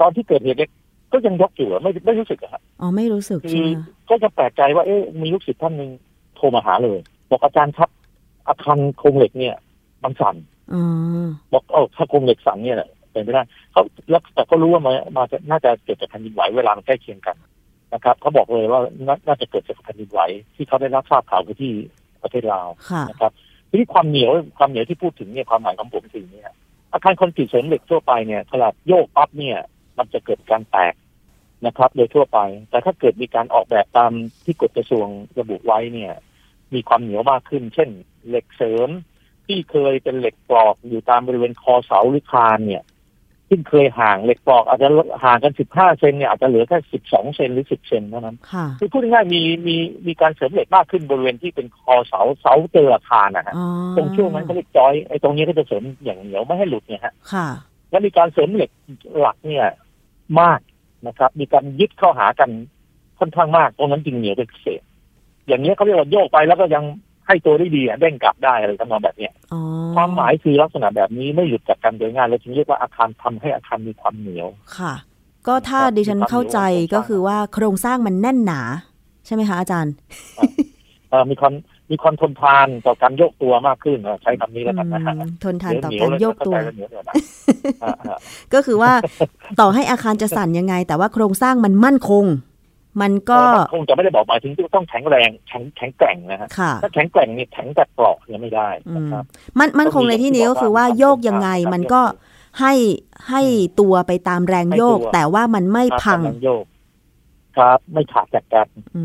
[0.00, 0.70] ตอนที่เกิดเหตุเนี่ย
[1.12, 5.90] ก็ยังยกอยู่อะไม่ไม่รู้สึกอะฮะอ๋อไม่รู้สึกคืใช่อไหมคะก็จะแปลกใจว่าเอ๊ะมีลูกศิษย์ท่านหนึ่ง
[6.36, 6.98] โทรมาหาเลย
[7.30, 7.90] บอกอาจารย์ครับ
[8.48, 9.54] อาคารโครงเหล็กเนี่ย
[10.04, 10.36] มันสั่น
[10.74, 12.76] อ๋อบอกเออถ้าโครงเหล็กสั่นเนี่ย
[13.12, 13.42] เป็นไปได้
[13.72, 17.36] เขาแล้วแต่ก็รู้ว่ามามาจะน่าจะเกิดจากแผ่นดินไหวเวลามันใกล้เคียงกัน
[17.94, 20.20] นะครับเขาบอกเลยว่าน่าน่าจะเกิดจากแผ่นดินไหว
[20.54, 21.72] ที่เขาได้รับทราบข่าวคือที่
[22.22, 23.32] ประเทศลาวค่ะนะครับ
[23.68, 26.56] ทีนี้ความเหนียวความเหนียวที่พูดถึงเนี่ยความหมายของผมคืออย่างนี้ฮะ
[26.92, 29.58] อาคารคอนกรีตเสริมเหล็กทั่วไปเนี่ยขนาดโยกปั๊บเนี่ย
[29.98, 30.94] มันจะเกิดการแตก
[31.66, 32.38] นะครับ โดยทั่วไป
[32.70, 34.12] แต่ถ้าเกิดมีการออกแบบตาม
[34.44, 35.06] ที่กฎกระทรวง
[35.38, 36.12] ระบุไว้เนี่ย
[36.74, 37.90] มีความเหนียวมากขึ้น เช่น
[38.28, 38.88] เหล็กเสริม
[39.46, 42.82] ที่เคยเป็นเหล็กกรอกอยู่ตามบริเวณคอเสาหรือคานเนี่ย
[43.48, 44.88] ซึ่งเคยห่างเหล็กปลอกอาจจะ
[45.24, 49.76] ห่างกัน 15 เซนเนี่ยอาจจะเหลือแค่ 12 เซนหรือ 10 เซนเท่านั้นค่ะคือพูดง่ายๆมีมี
[50.06, 57.46] มีการเสริมเหล็กมากขึ้นบริเวณที่เป็นคอเสาเสาเจออาคารนะฮะอ๋อตรงช่วงนั้นเขาเรียกจอยไอ้ตรงนี้ก็จะเสริมอย่างเหนียวไม่ให้หลุดเนี่ยฮะค่ะ
[57.90, 58.70] แล้วมีการเสริมเหล็ก
[59.18, 59.66] หลักเนี่ย
[60.40, 60.60] มาก
[61.06, 62.50] นะครับ มีการยึดเข้าหากัน
[63.18, 64.82] ค่อนข้างมากตรงนั้นจึงเหนียวเป็นพิเศษ
[65.48, 66.84] อย่างนี้ยเขาเรียกว่าโยกไปแล้วก็ยัง
[67.28, 69.60] ให้ตัวได้ดีอะเด้งกลับได้อะไรทำนองแบบเนี้ยอ๋อ
[69.96, 74.48] ความหมายคือลักษณะแบบนี้ไม่หลุดจากกันโดยง่ายเลยจึงเรียกว่าอาคารทำให้อาคารมีความเหนียว
[74.78, 74.94] ค่ะ
[75.46, 76.58] ก็ถ้าดิฉันเข้าใจ
[76.94, 78.60] ก็คือว่าโครงสร้างมันแน่นหนา
[79.26, 79.92] ใช่ไหมคะอาจารย์
[81.10, 81.52] เอ่อมีความ
[81.90, 87.14] มีความทนทานต่อการโยกตัวมากขึ้นนะใช้คำนี้แล้วกันนะฮะอืมทนทานต่อการโยกตัวเหนีๆเหนียวๆนะ
[87.82, 88.16] อ่าอ่า
[88.54, 88.92] ก็คือว่า
[89.60, 92.24] ต่อให้อาคารจะสั่นยังไง แต่ว่าโครงสร้างมันมั่นคง
[93.02, 99.24] มันก็เออมันคงจะไม่ได้บอกหมายถึงที่ต้องแข็งแรงแข็งแข็งแกร่งนะฮะค่ะถ้าแข็งแกร่งนี่แข็งแต่ปลอกเนี่ยไม่ได้อืนะมครับ
[99.58, 102.02] มันมันคงในที่นี้ก็คือว่าโยกยังไงมันก็
[102.60, 102.74] ให้
[103.28, 103.42] ให้
[103.80, 106.64] ตัวไปตามแรงโยกให้ตัวแต่ว่ามันไม่พังกำลัโยก
[107.56, 109.04] ครับ ไม่ขาดจากกันอื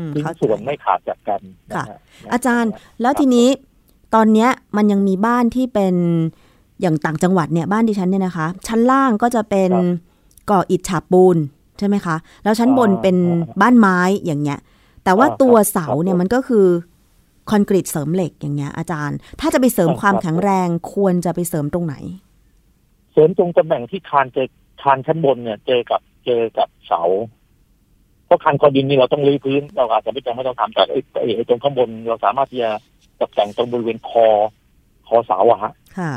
[0.00, 1.40] มชิ้นเข้าใจส่วนไม่ขาดจากกัน
[1.74, 1.92] ค่ะนฮ
[2.32, 3.48] อาจารย์แล้วทีนี้
[4.14, 5.94] ตอนเนี้ยมันยังมีบ้านที่เป็น
[6.80, 9.70] อย่างต่างจังหวัดเนี่ยบ้านดิฉันเนี่ยนะคะ ชั้นล่างก็จะเป็น
[10.50, 13.16] ก่ออิฐฉาบปูนใช่ไหมคะ แล้วชั้นบนเป็น
[13.60, 14.58] บ้านไม้อย่างเงี้ย
[15.04, 16.66] แต่ว่าตัวเสาเนี่ยมันก็คือ
[17.50, 21.94] คอนกรีตเสริมเหล็กอย่างเงี้ยอาจารย์ ถ้าจะไปเสริมความแข็งแรงควรจะไปเสริมตรงไหน
[23.12, 24.48] เสริมตรงตำแหน่งที่คานเจอ
[24.82, 27.02] คานชั้นบนเนี่ย เจอกับเจอกับเสา
[28.26, 32.70] เพราะคานคอดินนี่เราต้องรื้อพื้น เราอาจจะไม่จำไม่ต้องทำแต่ไอ้ไอ้ไอ้ตรงข้างบนเราสามารถที่จะ
[33.20, 34.26] ตกแต่งตรงบริเวณคอ
[35.08, 36.12] คอเสาอะฮะค่ะ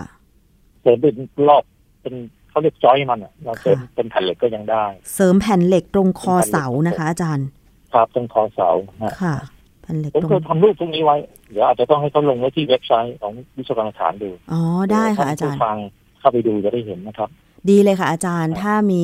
[0.82, 1.16] เสริมเป็น
[1.48, 1.64] รอบ
[2.02, 2.16] เป็น
[2.56, 4.86] เขาเรียกจอยมันอะเราเสริมเป็นแผ่นเหล็กก็ยังได้
[5.16, 7.48] เสริมแผ่นเหล็กตรงคอเสานะคะ อาจารย์
[7.94, 8.70] ครับตรงคอเสา
[9.04, 9.36] ฮะค่ะ
[9.82, 11.16] แผ่นเหล็กผมตรงเคยทำรูปพวกนี้ไว้
[11.52, 15.78] เดี๋ยวอาจจะต้องให้เขาลงไว้ที่เว็บไซต์ของวิศวกรรมสถานดูอ๋อได้ค่ะอาจารย์ท่นผู้ฟัง
[16.20, 17.30] เข้าไปดูจะได้เห็นนะครับ
[17.70, 19.04] ดีเลยค่ะอาจารย์ ถ้ามี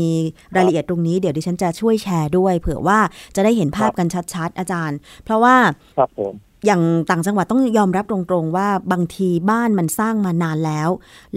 [0.55, 2.99] รายละเอียดตรงนี้เดี๋ยวดิฉันจะช่วยแชร์ด้วย เผื่อว่า
[3.35, 5.55] จะได้เห็นภาพกันชัดๆ อาจารย์ เพราะว่า
[5.97, 6.33] ครับผม
[6.65, 10.89] อย่างต่างจังหวัดต้องยอมรับตรงๆ ว่าบางทีบ้านมันสร้างมานานแล้ว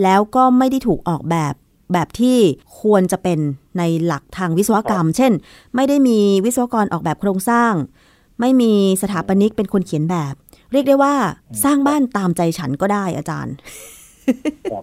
[0.03, 1.55] แล้วก็ไม่ได้ถูกออกแบบ
[1.93, 2.39] แบบที่
[2.81, 3.39] ควรจะเป็น
[3.79, 5.33] ในหลักทางวิศวกรรม เช่น
[5.75, 7.73] ไม่ได้มีวิศวกรออกแบบโครงสร้าง
[8.41, 8.73] ไม่มี
[9.03, 10.35] สถาปนิกเป็นคนเขียนแบบ
[10.73, 11.15] เรียกได้ว่า
[11.65, 13.55] สร้างบ้านตามใจฉันก็ได้อาจารย์
[14.73, 14.83] ครับ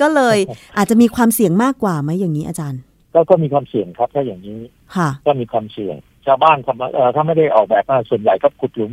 [0.00, 0.38] ก็เลย
[0.76, 2.80] อาจจะมีความเสี่ยงมากกว่าไหมอย่างนี้อาจารย์
[3.14, 4.58] ก็ก็มีความเสี่ยงครับถ้าอย่างนี้
[4.96, 5.96] ค่ะ ก็มีความเสี่ยง
[6.26, 8.92] ชาวบ้านทำเอ่อถ้าไม่ได้ออกแบบมาส่วนใหญ่ก็ขุดหลุม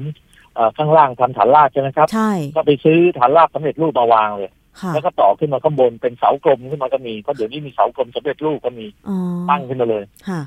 [0.56, 4.59] เอ่อข้างล่างทำฐานรากใช่ไหมครับ ใช่ ก็ไปซื้อฐานรากสำเร็จรูปมาวางเลยค่ะ
[4.94, 9.18] แล้วก็ต่อขึ้นมาข้างบนเป็นเสากลมขึ้นมาก็มีเพราะเดี๋ยวนี้มีเสากลมสำเร็จรูปก็มีอ๋อ
[9.50, 10.42] ตั้งขึ้นมาเลยค่ะ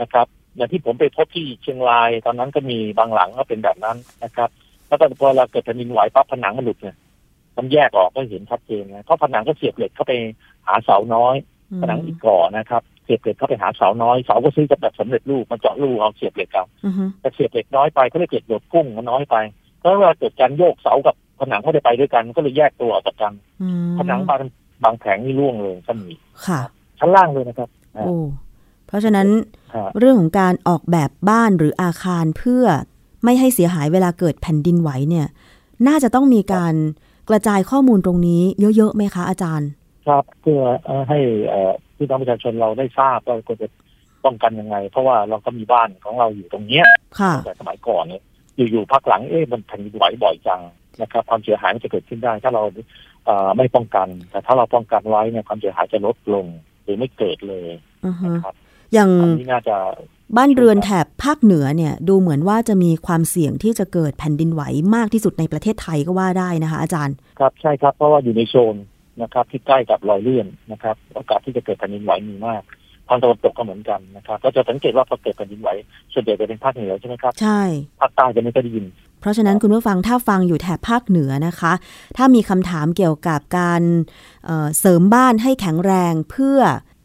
[0.00, 4.48] นะครับอย่างที่ผมไปพบที่เชียงราย ตอนนั้นก็มีบางหลังก็เป็นแบบนั้นนะครับ
[4.88, 6.96] แล้วก็พอเราเกิดแผ่นดินไหวปั๊บผนังมันหลุดเนี่ย
[7.56, 10.12] มันแยกออกก็เห็นชัดเจนนะเพราะผนังก็เสียบเหล็กเข้าไป
[10.66, 11.36] หาเสาน้อย
[11.82, 19.36] ผนังอีกก่อนะครับเสียบเหล็กเข้าไปหาเสาน้อยเสาก็ซื้อจากแบบสำเร็จรูปมาเจาะรูเอาเสียบเหล็กเอาอือฮึแต่เสียบเหล็กน้อยไปก็เลยเกิดโดดกุ้งมันน้อยไป
[19.80, 23.32] เพราะว่าเกิดการโยกเสากับ ผนังไม่ได้ไปด้วยกันก็เลยแยกตัวออกจากกัน
[23.62, 24.40] อืมผนังบาง
[24.84, 26.10] บางแผงนี่ร่วงเลยก็มี
[26.46, 26.60] ค่ะ
[26.98, 28.16] ชั้นล่างเลยนะครับโอ้
[28.86, 29.28] เพราะฉะนั้น
[29.74, 32.64] ครับเรื่องของการออกแบบบ้านหรืออาคารเพื่อ
[33.24, 35.26] ไม่ให้เสียหายเวลาเกิดแผ่นดินไหวเนี่ย
[35.88, 36.74] น่าจะต้องมีการ
[37.28, 38.42] กระจายข้อมูลตรงนี้
[38.76, 39.68] เยอะๆไหมคะอาจารย์
[40.06, 41.18] ครับเพื่อเอ่อให้
[41.48, 43.68] เอ่อพี่น้องประชาชนเราได้ทราบว่าควรจะ
[44.24, 46.84] ป้องกันยังไง เพราะว่าเราก็มีบ้านของเราอยู่ตรงเนี้ย
[47.20, 48.22] ค่ะตั้งแต่สมัยก่อนเนี่ย
[48.70, 50.60] อยู่ๆพักหลังเอ๊ะมันแผ่นดินไหวบ่อยจัง
[51.02, 52.62] นะครับความเสียหายมันจะเกิดขึ้นได้ ถ้าเรา
[53.24, 56.46] เอ่อไม่ป้องกัน แต่ถ้าเราป้องกันไว้เนี่ยความเสียหายจะลดลง
[56.84, 57.70] หรือไม่เกิดเลย
[58.06, 58.54] อือฮึนะครับ
[58.92, 59.76] อย่างอันนี้น่าจะ
[60.36, 64.62] บ้านเรือนแถบภาคเหนือเนี่ย ดูเหมือนว่าจะมีความเสี่ยงที่จะเกิดแผ่นดินไหว
[64.94, 68.76] มากที่สุดในประเทศไทยก็ว่าได้นะคะ อาจารย์ ครับใช่ครับเพราะว่าอยู่ในโซน
[69.22, 72.62] นะครับ ที่ใกล้กับรอยเลื่อนนะครับ โอกาสที่จะเกิดแผ่นดินไหวมีมาก
[73.08, 75.68] ทางตะวันตกก็เหมือนกันนะครับก็จะสังเกตว่าพอเกิดแผ่นดินไหว
[76.12, 77.60] ส่วนใหญ่จะเป็นภาคเหนือใช่ไหมครับ ใช่
[78.00, 78.86] ภาคใต้จะไม่ค่อยได้ยิน
[79.20, 81.72] เพราะฉะนั้นคุณผู้ฟังถ้าฟังอยู่แถบภาคเหนือนะคะ
[82.16, 83.82] ถ้ามีคำถามเกี่ยวกับการ
[84.46, 86.58] เอ่อเสริมบ้านให้แข็งแรงเพื่อ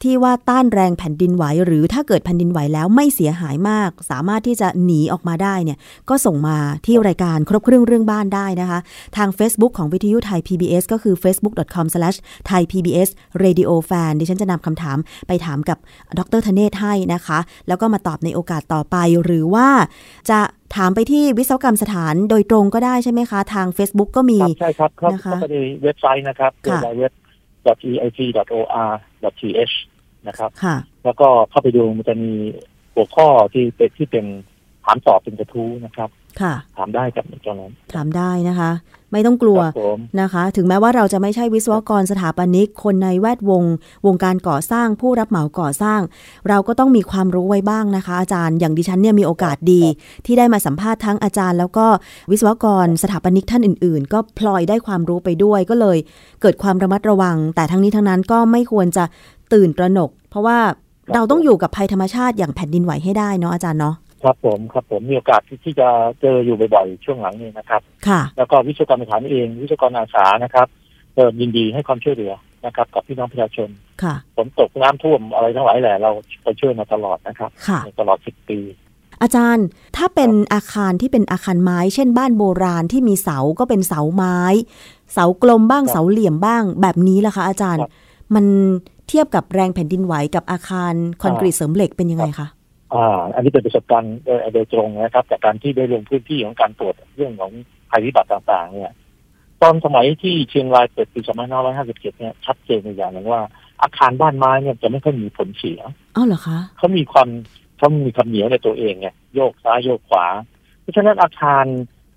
[0.04, 5.78] ที่ว่าต้านแรงแผ่นดินไหว หรือถ้าเกิดแผ่นดินไหวแล้วไม่เสียหายมาก สามารถที่จะหนีออกมาได้เนี่ย
[6.10, 8.80] ก็ส่งมาที่รายการครบเครื่องเรื่องบ้านได้นะคะ
[9.18, 14.97] ทาง Facebook ของวิทยุไทย PBS ก็คือ facebook.com/thaipbsradiofan ดิฉันจะนำคำถาม
[15.28, 15.78] ไปถามกับ
[16.18, 19.68] ดรธเนศให้นะคะ แล้วก็มาตอบในโอกาสต่อไปหรือว่า
[20.30, 20.39] จะ
[20.76, 26.80] ถามไปที่วิศวกรรมสถานโดยตรงก็ได้ใช่ไหมคะ ทาง Facebook ก็มีครับใช่ครับครับนะคะเข้าไปในเว็บไซต์นะครับค่ะ
[27.66, 29.76] www.eit.or.th
[30.28, 32.34] นะครับค่ะแล้วก็เข้าไปดูมันจะมี
[32.93, 34.26] หัวข้อที่เป็นที่เป็น
[34.86, 36.09] ถามตอบเป็นกระทู้นะครับ
[36.41, 38.71] ค่ะ ถามได้กับตรงนั้น ถามได้นะคะ
[39.13, 43.63] ไม่ต้องกลัวครับผมนะคะ ถึงแม้ว่าเราจะไม่ใช่วิศวกรสถาปนิก คนในแวดวง
[44.05, 46.01] วงการก่อสร้าง ผู้รับเหมาก่อสร้าง
[46.49, 49.81] เราก็ต้องมีความรู้ไว้บ้างนะคะ อาจารย์อย่างดิฉันเนี่ยมีโอกาสดี
[50.25, 51.85] ที่ได้มาสัมภาษณ์ทั้งอาจารย์ แล้วก็
[52.31, 55.97] วิศวกรสถาปนิกท่านอื่น ๆ ก็พลอยได้ความรู้ไปด้วยก็เลย
[56.41, 59.03] เกิดความระมัดระวัง แต่ทั้งนี้ทั้งนั้นก็ไม่ควรจะ
[59.53, 60.59] ตื่นตระหนก เพราะว่า
[61.13, 65.88] เราต้องอยู่กับภัยธรรมชาติอย่างแผ่นดินไหวให้ได้เนาะอาจารย์เนาะ ครับผมครับผมมีโอกาสที่ที่จะ
[66.22, 70.67] เจออยู่บ่อยๆ ช่วงหลังนี้นะครับ ค่ะ แล้วก็วิศวกรรมสถานเอง วิศวกรอาสานะครับ
[71.15, 72.34] เปิดยินดีให้ความช่วยเหลือ
[72.65, 73.69] นะครับ กับพี่น้องประชาชน
[74.03, 76.11] ค่ะฝนตกน้ำท่วมอะไรทั้งหลายแหละเรา
[76.43, 78.59] ไปช่วยมาตลอดนะครับค่ะตลอดสิบปี
[79.22, 79.65] อาจารย์
[79.97, 84.39] ถ้าเป็นอาคารที่เป็นอาคารไม้ เช่นบ้านโบราณที่มีเสาก็เป็นเสาไม้
[85.13, 87.91] เสากลมบ้างครับเสาเหลี่ยมบ้าง แบบนี้ล่ะคะอาจารย์ครับ
[88.36, 88.45] มัน
[89.07, 92.47] เทียบกับแรงแผ่นดินไหวกับอาคารคอนกรีตเสริมเหล็กเป็นยังไงคะ
[92.93, 97.51] อ่า อันนี้เป็นประสบการณ์โดยโดยตรงนะครับ จากการที่ได้ลงพื้นที่ของการตรวจเรื่องของ
[97.89, 98.93] ภัยพิบัติต่าง ๆ เนี่ย
[99.61, 101.19] ตอนสมัยที่เชียงรายเปิดปี
[101.69, 103.41] 2557 เนี่ยชัดเจนในอย่างหนึ่งว่า
[103.81, 105.79] อาคารบ้านไม้เนี่ยจะไม่ค่อยมีผลเสีย
[106.15, 107.29] อ้าวเหรอคะเขามีความ
[107.77, 110.25] เขามีความเหนียวในตัวเองไงโยกซ้ายโยกขวา
[110.81, 111.65] เพราะฉะนั้นอาคาร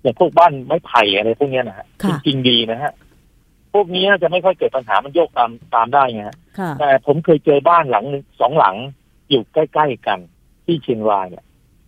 [0.01, 2.91] อย่างพวกบ้านไม้ไผ่อะไรพวกเนี้ยนะฮะค่ะจริงๆดีนะฮะ
[3.73, 8.75] พวกเนี้ยจะไม่ค่อยเกิดปัญหามันโยกตามตามได้ไงฮะค่ะแต่ผมเคยเจอบ้านหลังหนึ่งสองหลัง
[9.29, 10.19] อยู่ใกล้ ๆ กัน
[10.65, 11.43] ที่เชียงรายเนี่ย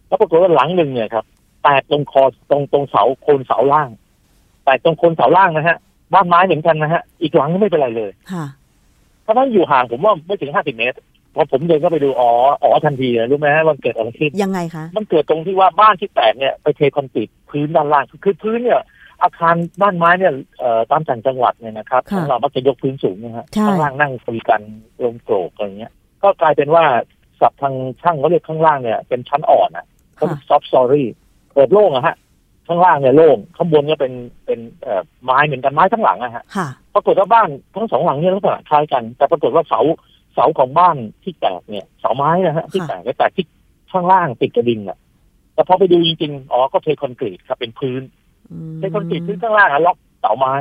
[0.08, 1.26] แล้วปรากฏว่าหลังหนึ่งเนี่ยครับ
[1.64, 3.90] แตกตรงคอตรงตรงเสาโคนเสาล่าง
[4.64, 5.78] แตกตรงโคนเสาล่างนะฮะ
[6.14, 8.46] บ้านไม้เหมือนกันนะฮะ อีกหลังไม่เป็นไรเลยค่ะ
[9.24, 10.98] เพราะฉะนั้นอยู่ห่างผมว่าไม่ถึงห้าสิบเมตร
[11.36, 12.32] พอผมเดินเข้าไปดูอ๋อ
[12.64, 18.82] อ๋อทันทีเลยรู้ไหมฮะว่ามันเกิดอะไรขึ้นยังไงคะมันเกิดตรงที่ว่าบ้านที่แตกเนี่ยไปเทคอนกรีตพื้นด้านล่างคือคือพื้นเนี่ย
[19.24, 24.62] อาคารบ้านไม้เนี่ยเอ่อตามต่างจังหวัดเนี่ยนะครับค่ะเรามักจะยกพื้นสูงนะฮะใช่ข้างล่างนั่งคุยกัน
[25.04, 25.92] ลมโกรกอะไรเงี้ย
[26.24, 26.84] ก็กลายเป็นว่า
[27.42, 29.86] ศัพท์ทางช่างเขาเรียกข้างล่างเนี่ยเป็นชั้นอ่อนอะ
[30.16, 31.08] เขาค่ะ soft story
[31.54, 32.16] เปิดโล่งอะฮะ
[32.68, 34.14] ข้างล่างเนี่ยโล่งข้างบนเนี่ยเป็น
[34.46, 39.82] เป็นเอ่อไม้เหมือนกันไม้ทั้งหลังอะฮะค่ะปรากฏว่าบ้านทั้งสองหลังเนี่ยลักษณะคล้ายกัน แต่ปรากฏว่าเสา
[40.34, 43.46] เสาของบ้านที่แตกเนี่ยเสาไม้นะฮะที่แตกเนี่ยแตกที่
[43.92, 44.98] ข้างล่างติดกับดินอะ
[45.54, 48.02] แต่พอไปดูจริงๆอ๋อก็เทคอนกรีตครับเป็นพื้น
[48.52, 50.54] อืมเทคอนกรีตพื้นข้างล่างอะล็อกเสาไม้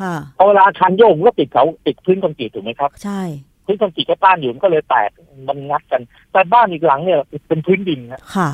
[0.00, 3.20] ค่ะพอเวลาอาคารโยกมันก็ติดเขาติดพื้นคอนกรีตถูกไหมครับ ใช่
[3.64, 5.10] พื้นคอนกรีตก็ต้านอยู่มันก็เลยแตก
[5.48, 6.02] มันงัดกัน
[6.32, 8.50] แต่บ้านอีกหลังเนี่ยเป็นพื้นดินนะค่ะ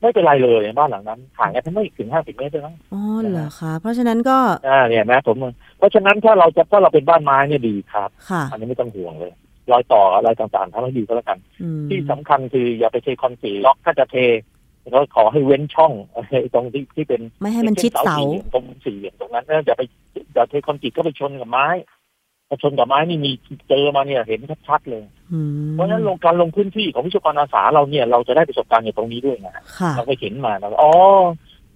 [0.00, 4.36] ไม่เป็นไรเลยบ้านหลังนั้นห่างกันไม่ถึงห้าสิบเมตรเลยนะอ๋อเหรอคะเพราะฉะนั้นก็
[4.68, 5.36] อ่าเนี่ยนะผม
[5.78, 9.32] เพราะฉะนั้นถ้าเราจะถ้าเราเป็นบ้านไม้เนี่ยดีครับค่ะอันนี้ไม่ต้องห่วงเลย
[9.70, 14.16] รอยต่ออะไรต่างๆทำให้ดีก็แล้วกันอืมที่สำคัญคืออย่าไปเทคอนกรีตล็อกถ้าจะเท
[14.94, 15.92] ก็ขอให้เว้นช่อง
[16.54, 19.82] ตรงที่ที่เป็นไม่ให้มันชิดเสาสี่หลี่ยมตรงสี่เหลี่ยมตรงนั้นเอออย่าไป
[20.34, 21.66] อย่าเทคอนกรีตก็ไปชนกับไม้
[22.48, 23.30] พอชนกับไม้นี่มี
[23.68, 30.92] เจอมาเนี่ยเห็นชัดๆเลยอืมเพราะฉะนั้นลงการลงพื้นที่ของวิศวกรอาสาเราเนี่ยเราจะได้ประสบการณ์อย่างตรงนี้ด้วยนะฮะค่ะเราไปเห็นมาแล้วอ๋อ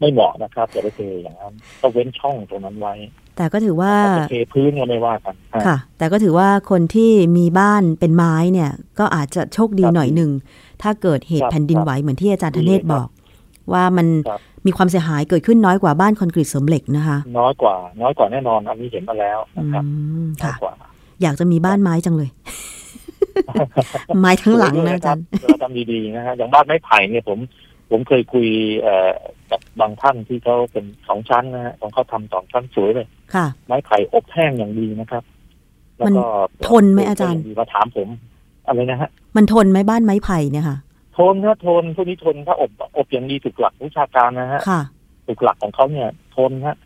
[0.00, 1.52] ไม่เหมาะนะครับอย่าไปเทอย่างนั้น
[1.82, 2.94] ต้องเว้นช่องตรงนั้นไว้
[3.36, 10.30] แต่ก็ถือว่าถ้าจะเทพื้นก็ไม่ว่ากันอะค่ะ แต่ก็ถือว่าคนที่มีบ้านเป็นไม้เนี่ย ก็อาจจะโชคดีครับหน่อยหนึ่ง
[10.82, 13.08] ถ้าเกิดเหคตุรับแผ่นดินไหวเหมือนที่อาจารย์ธเนศดีครับบอก
[13.72, 19.84] ว่ามันครับ มีความเสียหายเกิดขึ้นน้อยกว่าบ้านคอนกรีตเสริมเหล็กนะคะ น้อยกว่า น้อยกว่าแน่นอนอันนี้เห็นมาแล้วอืนะครับ
[20.26, 20.74] มน้อยค่ะกว่า
[21.22, 22.30] อยากจะมีบ้านไม้จังเลย
[24.20, 27.38] ไม้ทั้งหลังนะอาจารย์เราทำดีๆนะฮะอย่างบ้านไม้ไผ่เนี่ยผม
[27.90, 28.48] ผมเคยคุย
[28.80, 29.10] เอ่อ
[29.50, 35.22] กับบางท่านที่เขาเป็นสองชั้นนะฮะของเขาทำสองชั้นสวยเลยค่ะ ไม้ไผ่อบแห้งอย่างดีนะครับ
[35.98, 36.24] แล้วก็
[36.68, 38.08] ทนไหมอาจารย์มีมาถามผม
[38.66, 40.76] อะไรนะฮะมันทนไหมบ้านไม้ไผ่เนี่ยค่ะ
[41.20, 44.80] ทนนะทนพวกนี้ทนถ้าอบอบอย่างดีถูกหลักวิชาการนะฮะค่ะ
[45.26, 46.76] ถูกหลักของเขาเนี่ย ทนฮะ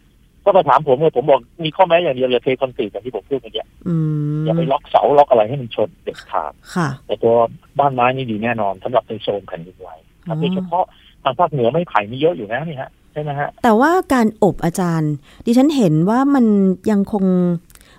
[0.45, 3.95] ก็มาถามผมเลยผมบอกมีข้อแม้อย่างเดียวเลยเทคอนกรีตอย่างที่ผมพูดเมื่อกี้อื
[4.41, 7.35] มอย่าไปล็อกเสาล็อกอะไรให้มันชนเด็ดขาดค่ะแต่ตัว
[7.79, 9.89] บ้านไม้นี่ดีแน่นอนสำหรับในโซนแผ่นดินไหว
[10.27, 10.85] ครับอ๋อโดยเฉพาะ
[11.23, 15.13] ทางภาคเหนือไม่ไผ่มีเยอะอยู่นะนี่ฮะใช่ไหมฮะแต่ว่าการอบอาจารย์
[15.47, 16.47] ดิฉันเห็นว่ามัน
[16.91, 17.25] ยังคง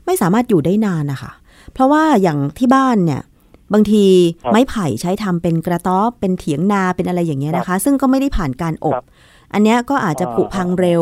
[0.06, 1.32] ไม่สามารถอยู่ได้นานนะคะ
[1.74, 3.22] เพราะว่าอย่างที่บ้านเนี่ย
[3.74, 4.06] บางที
[4.44, 9.06] ครับไม้ไผ่ใช้ทำเป็นกระต๊อบเป็นเถียงนาเป็นอะไรอย่างเงี้ยนะคะ ซึ่งก็ไม่ได้ผ่านการอบครับ
[9.54, 11.02] อันเนี้ยก็อาจจะผุพังเร็ว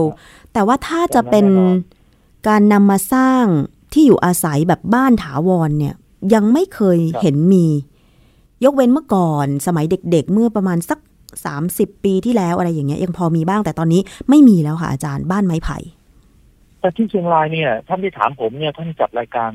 [0.53, 3.45] แต่ว่าถ้าจะเป็นแน่นอนการนำมาสร้าง
[3.93, 5.95] ที่อยู่อาศัยแบบบ้านถาวรเนี่ย
[6.33, 7.65] ยังไม่เคยครับเห็นมี
[8.63, 10.99] ยกเว้นเมื่อก่อนสมัยเด็ก ๆ เมื่อประมาณสัก
[11.51, 15.77] 30ปีที่แล้วอะไรอย่างเงี้ยยังพอมีบ้างแต่ตอนนี้ไม่มีแล้วค่ะอาจารย์บ้านไม้ไผ่
[16.79, 19.51] แต่ที่เชียงรายเนี่ยท่านที่ถามผมเนี่ยท่านจัดรายการ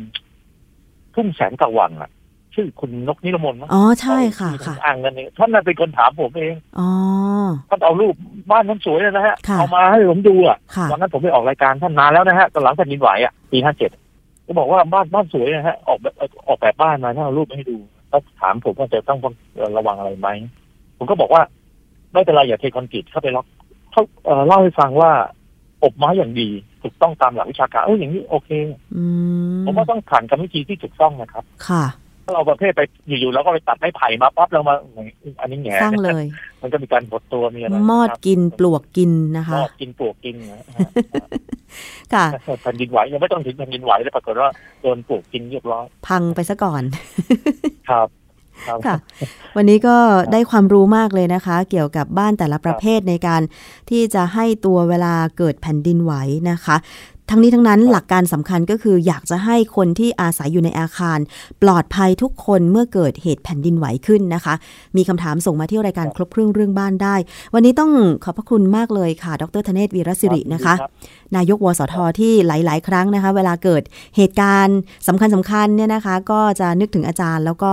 [1.14, 2.10] ทุ่งแสงตะวันอะ
[2.54, 6.88] ชื่อคุณนกนิรมนต์มั้งอ๋อใช่ค่ะที่ค่ะอ่างกันเองท่านน่ะเป็นคนถามผมเองอ๋อ
[7.68, 8.14] ท่านเอารูป
[8.50, 13.90] บ้านนั้นสวยเลยนะฮะค่ะเอามาให้ผมดูอะค่ะวันนั้นผมไปออกรายการท่านนานแล้วนะฮะตอนหลังแผ่นดินไหวอะปีห้าเจ็ด
[14.46, 16.14] ก็บอกว่าบ้านบ้านสวยนะฮะ ออกแบบ
[16.48, 17.78] ออกแบบบ้านมาท่านเอารูปมาให้ดู
[18.08, 19.18] แล้วถามผมว่าจะต้อง
[19.76, 20.28] ระวังอะไรไหม
[20.98, 21.42] ผมก็บอกว่า
[22.12, 23.46] ไม่เป็นไรอย่าเทคอนกรีตเข้าไปล็อก
[23.92, 25.12] เขาเอ่อเล่าให้ฟังว่า
[25.84, 26.48] อบไม้อย่างดี
[26.82, 28.50] ถูกต้องตามหลักวิชาการเอออย่างนี้โอเค
[28.96, 29.02] อื
[29.58, 31.84] มผมว่าต้องผ่านกรรมวิธีที่ถูกต้องนะครับ ค่ะ
[32.28, 34.74] ถ้าเราประเภทไปอยู่ๆแล้วก็ไปตัดไม้ไผ่มาปั๊บเรามา
[35.40, 36.24] อันนี้แง่สร้างเลย
[36.62, 40.62] มันก็มีการบดตัวมีอะไรมอดนะครับกินปลวกกินนะมคะอดกินปลวกกินนะฮะ
[42.14, 42.24] ค่ะ
[42.62, 44.48] แผ่นดินไหวยังไม่ต้องถึงแผ่นดินไหวเลยปรากฏว่า
[44.82, 46.82] โดนปลวกกินเรียบร้อยพังไปซะก่อน
[47.88, 48.08] ครับ
[48.66, 48.96] ครับค่ะ
[49.56, 49.96] วันนี้ก็
[50.32, 53.42] ได้ความรู้มากเลยนะคะ เกี่ยวกับบ้านแต่ละประเภทในการ
[53.90, 56.12] ที่จะให้ตัวเวลาเกิดแผ่นดินไหว
[56.50, 56.76] นะคะ
[57.30, 61.18] ทั้งนี้ทั้งนั้นหลักการสำคัญก็คืออยากจะให้คนที่อาศัยอยู่ในอาคาร
[61.62, 64.54] ปลอดภัยทุกคนเมื่อเกิดเหตุแผ่นดินไหวขึ้นนะคะ
[64.96, 67.16] มีคำถามส่งมาที่รายการครบเครื่องเรื่องบ้านได้
[67.54, 67.92] วันนี้ต้อง
[68.24, 70.90] ขอบพระคุณมากเลยค่ะ ดรธเนศวีรศิรินะคะรับ
[71.36, 73.82] นายกวสทที่หลาย ๆ ครั้งนะคะ เวลาเกิด
[74.16, 77.72] เหตุการณ์สำคัญสำคัญเนี่ยนะคะ ก็จะนึกถึงอาจารย์ แล้วก็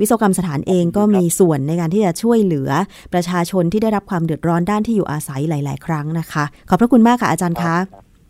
[0.00, 2.70] วิศวกรรมสถานเองก็มีส่วนในการที่จะช่วยเหลือ
[3.12, 7.76] ประชาชนที่ได้รับความเดือดร้อนด้านที่อยู่อาศัยหลาย ๆ ครั้งนะคะ ขอบพระคุณมากค่ะอาจารย์คะ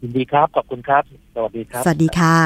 [0.02, 1.02] ยินดีครับ ขอบคุณครับ
[1.34, 2.36] สวัสดีครับ สวัสดีค่ะ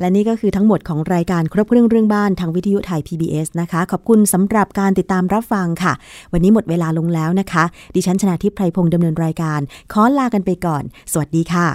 [0.00, 5.92] และนี่ก็คือทั้งหมดของรายการครบเครื่องเรื่องบ้านทางวิทยุไทย PBS นะคะ ขอบคุณสำหรับการติดตามรับฟังค่ะ
[6.32, 9.60] วันนี้หมดเวลาลงแล้วนะคะ ดิฉันชนะทิพไพรพงษ์ดำเนินรายการ
[9.92, 11.68] ขอลากันไปก่อน สวัสดีค่ะ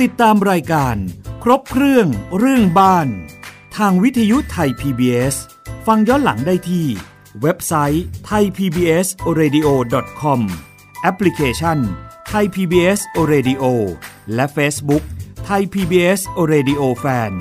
[0.00, 0.96] ติดตามรายการ
[1.42, 2.06] ครบเครื่อง
[2.38, 3.08] เรื่องบ้าน
[3.76, 5.34] ทางวิทยุไทย PBS
[5.86, 6.86] ฟังย้อนหลังได้ที่
[7.42, 10.40] เว็บไซต์ thaipbsradio.com
[11.02, 11.78] แอปพลิเคชัน
[12.32, 13.00] Thai PBS
[13.32, 13.64] Radio
[14.34, 15.04] และ Facebook
[15.48, 16.20] Thai PBS
[16.52, 17.32] Radio Fan